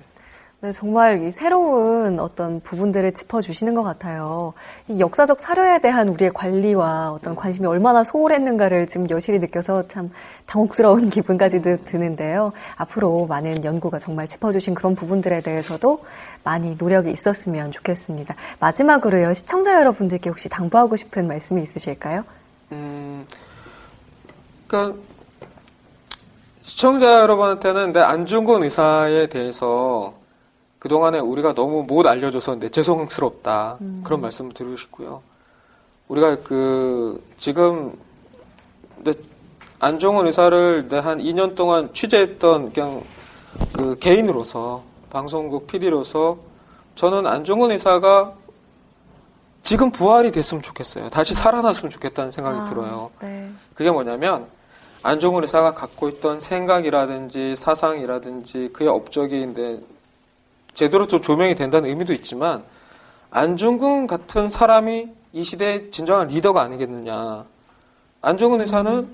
[0.64, 4.54] 네, 정말 이 새로운 어떤 부분들을 짚어주시는 것 같아요.
[4.88, 10.10] 이 역사적 사료에 대한 우리의 관리와 어떤 관심이 얼마나 소홀했는가를 지금 여실히 느껴서 참
[10.46, 12.54] 당혹스러운 기분까지도 드는데요.
[12.78, 16.00] 앞으로 많은 연구가 정말 짚어주신 그런 부분들에 대해서도
[16.46, 18.34] 많이 노력이 있었으면 좋겠습니다.
[18.62, 22.24] 마지막으로요, 시청자 여러분들께 혹시 당부하고 싶은 말씀이 있으실까요?
[22.72, 23.28] 음,
[24.68, 24.98] 그러니까
[26.62, 30.23] 시청자 여러분한테는 내 안중근 의사에 대해서
[30.84, 33.78] 그동안에 우리가 너무 못 알려줘서 내 죄송스럽다.
[33.80, 34.02] 음.
[34.04, 35.22] 그런 말씀을 드리고 싶고요.
[36.10, 37.98] 우리가 그, 지금,
[38.98, 39.14] 내
[39.80, 43.02] 안종원 의사를 내한 2년 동안 취재했던 그냥
[43.72, 46.40] 그 개인으로서, 방송국 PD로서
[46.96, 48.34] 저는 안종원 의사가
[49.62, 51.08] 지금 부활이 됐으면 좋겠어요.
[51.12, 53.10] 다시 살아났으면 좋겠다는 생각이 아, 들어요.
[53.22, 53.50] 네.
[53.74, 54.48] 그게 뭐냐면,
[55.02, 59.93] 안종원 의사가 갖고 있던 생각이라든지 사상이라든지 그의 업적인데 제
[60.74, 62.64] 대로 좀 조명이 된다는 의미도 있지만
[63.32, 67.46] 안중근 같은 사람이 이 시대의 진정한 리더가 아니겠느냐.
[68.22, 69.10] 안중근 의사는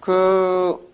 [0.00, 0.92] 그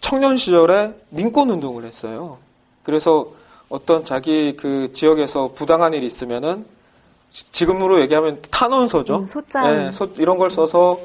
[0.00, 2.38] 청년 시절에 민권 운동을 했어요.
[2.82, 3.32] 그래서
[3.68, 6.66] 어떤 자기 그 지역에서 부당한 일이 있으면은
[7.30, 9.20] 지금으로 얘기하면 탄원서죠.
[9.20, 9.64] 음, 소장.
[9.64, 11.00] 네, 소, 이런 걸 써서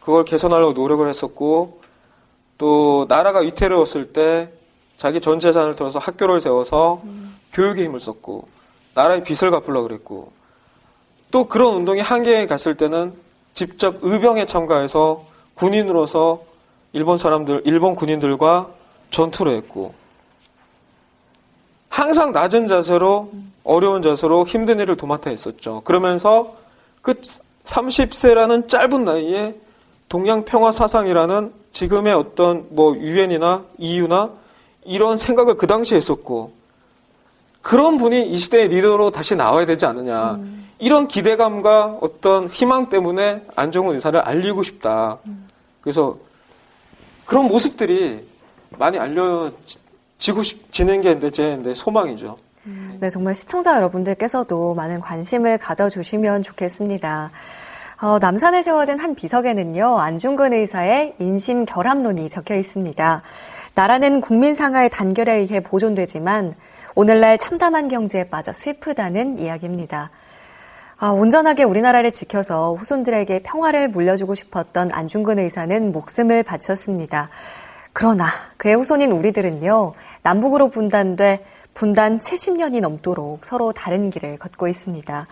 [0.00, 1.80] 그걸 개선하려고 노력을 했었고
[2.58, 4.52] 또 나라가 위태로웠을 때
[4.96, 7.36] 자기 전 재산을 들어서 학교를 세워서 음.
[7.52, 8.48] 교육에 힘을 썼고
[8.94, 10.32] 나라의 빚을 갚으려고 그랬고
[11.30, 13.14] 또 그런 운동이 한계에 갔을 때는
[13.54, 15.24] 직접 의병에 참가해서
[15.54, 16.42] 군인으로서
[16.92, 18.68] 일본 사람들, 일본 군인들과
[19.10, 19.94] 전투를 했고
[21.88, 23.32] 항상 낮은 자세로
[23.64, 25.82] 어려운 자세로 힘든 일을 도맡아 했었죠.
[25.84, 26.56] 그러면서
[27.00, 27.14] 그
[27.64, 29.54] 30세라는 짧은 나이에
[30.08, 34.30] 동양 평화 사상이라는 지금의 어떤 뭐 유엔이나 EU나
[34.84, 36.52] 이런 생각을 그 당시에 했었고
[37.60, 40.34] 그런 분이 이 시대의 리더로 다시 나와야 되지 않느냐.
[40.34, 40.68] 음.
[40.78, 45.18] 이런 기대감과 어떤 희망 때문에 안정훈 의사를 알리고 싶다.
[45.26, 45.46] 음.
[45.80, 46.18] 그래서
[47.24, 48.26] 그런 모습들이
[48.78, 52.36] 많이 알려지고 싶지는 게제 소망이죠.
[52.66, 52.96] 음.
[53.00, 57.30] 네, 정말 시청자 여러분들께서도 많은 관심을 가져주시면 좋겠습니다.
[58.00, 63.22] 어, 남산에 세워진 한 비석에는요, 안중근 의사의 인심 결합론이 적혀 있습니다.
[63.74, 66.54] 나라는 국민 상하의 단결에 의해 보존되지만
[66.94, 70.10] 오늘날 참담한 경제에 빠져 슬프다는 이야기입니다.
[70.98, 77.30] 아, 온전하게 우리나라를 지켜서 후손들에게 평화를 물려주고 싶었던 안중근 의사는 목숨을 바쳤습니다.
[77.94, 78.26] 그러나
[78.58, 81.44] 그의 후손인 우리들은요, 남북으로 분단돼
[81.74, 85.26] 분단 70년이 넘도록 서로 다른 길을 걷고 있습니다.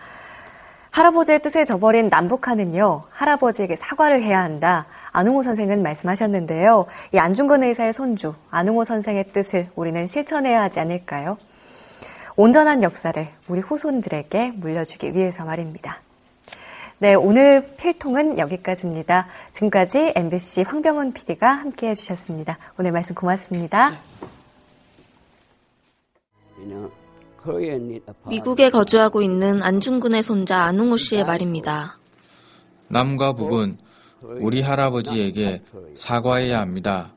[0.91, 4.85] 할아버지의 뜻을 저버린 남북한은요, 할아버지에게 사과를 해야 한다.
[5.13, 6.85] 안웅호 선생은 말씀하셨는데요.
[7.13, 11.37] 이 안중근 의사의 손주, 안웅호 선생의 뜻을 우리는 실천해야 하지 않을까요?
[12.35, 16.01] 온전한 역사를 우리 후손들에게 물려주기 위해서 말입니다.
[16.99, 19.27] 네, 오늘 필통은 여기까지입니다.
[19.51, 22.57] 지금까지 MBC 황병훈 PD가 함께 해주셨습니다.
[22.77, 23.93] 오늘 말씀 고맙습니다.
[28.27, 31.97] 미국에 거주하고 있는 안중근의 손자 안웅호 씨의 말입니다.
[32.87, 33.77] 남과 북은
[34.21, 35.61] 우리 할아버지에게
[35.95, 37.13] 사과해야 합니다.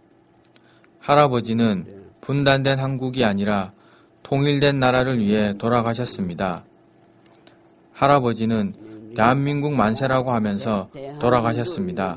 [1.00, 3.72] 할아버지는 분단된 한국이 아니라
[4.22, 6.64] 통일된 나라를 위해 돌아가셨습니다.
[7.92, 8.74] 할아버지는
[9.14, 10.88] 대한민국 만세라고 하면서
[11.20, 12.16] 돌아가셨습니다.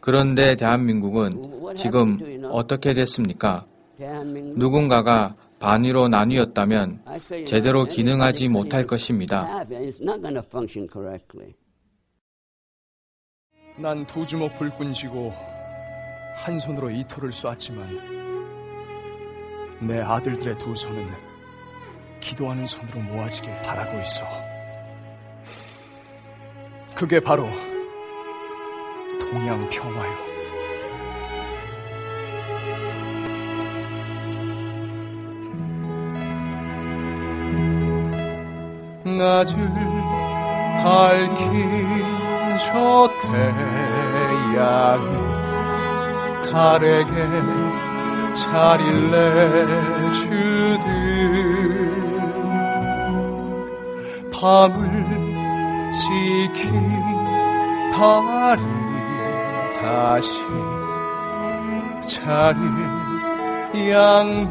[0.00, 3.64] 그런데 대한민국은 지금 어떻게 됐습니까?
[3.98, 7.04] 누군가가 반위로 나뉘었다면
[7.46, 9.62] 제대로 기능하지 못할 것입니다.
[13.76, 15.32] 난 두 주먹 불끈 쥐고
[16.36, 17.86] 한 손으로 이토를 쐈지만
[19.80, 21.06] 내 아들들의 두 손은
[22.20, 24.24] 기도하는 손으로 모아지길 바라고 있어.
[26.94, 27.48] 그게 바로
[29.20, 30.29] 동양 평화요.
[39.20, 39.54] 낮을
[40.82, 41.52] 밝힌
[42.58, 42.72] 저
[43.20, 44.56] 태양이
[46.50, 47.14] 달에게
[48.34, 49.10] 자리를
[50.08, 50.80] 내주듯
[54.32, 54.80] 밤을
[55.92, 56.64] 지킨
[57.92, 58.62] 달이
[59.82, 60.30] 다시
[62.06, 62.62] 자리
[63.90, 64.50] 양보하듯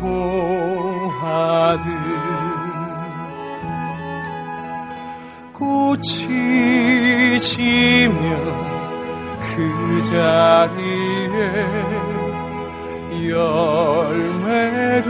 [5.59, 8.19] 꽃이 지면
[9.41, 11.35] 그 자리에
[13.29, 15.05] 열매가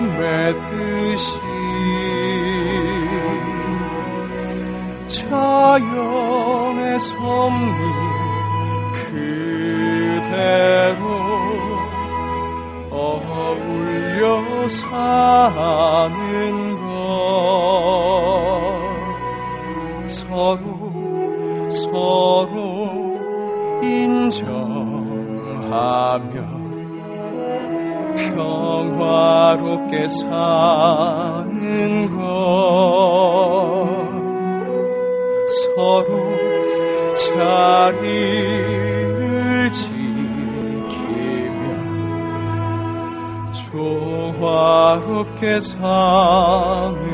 [0.00, 1.38] 맺듯이
[5.06, 7.82] 자연의 섭리
[10.14, 11.04] 그대로
[12.90, 16.00] 어울려 사는
[16.80, 17.89] 것
[21.90, 23.18] 서로
[23.82, 24.60] 인정하며
[28.16, 31.58] 평화롭게 사는
[32.16, 32.20] 것.
[35.74, 36.06] 서로
[37.34, 38.38] 자리를
[39.72, 39.90] 지키며
[43.72, 47.09] 조화롭게 사는 것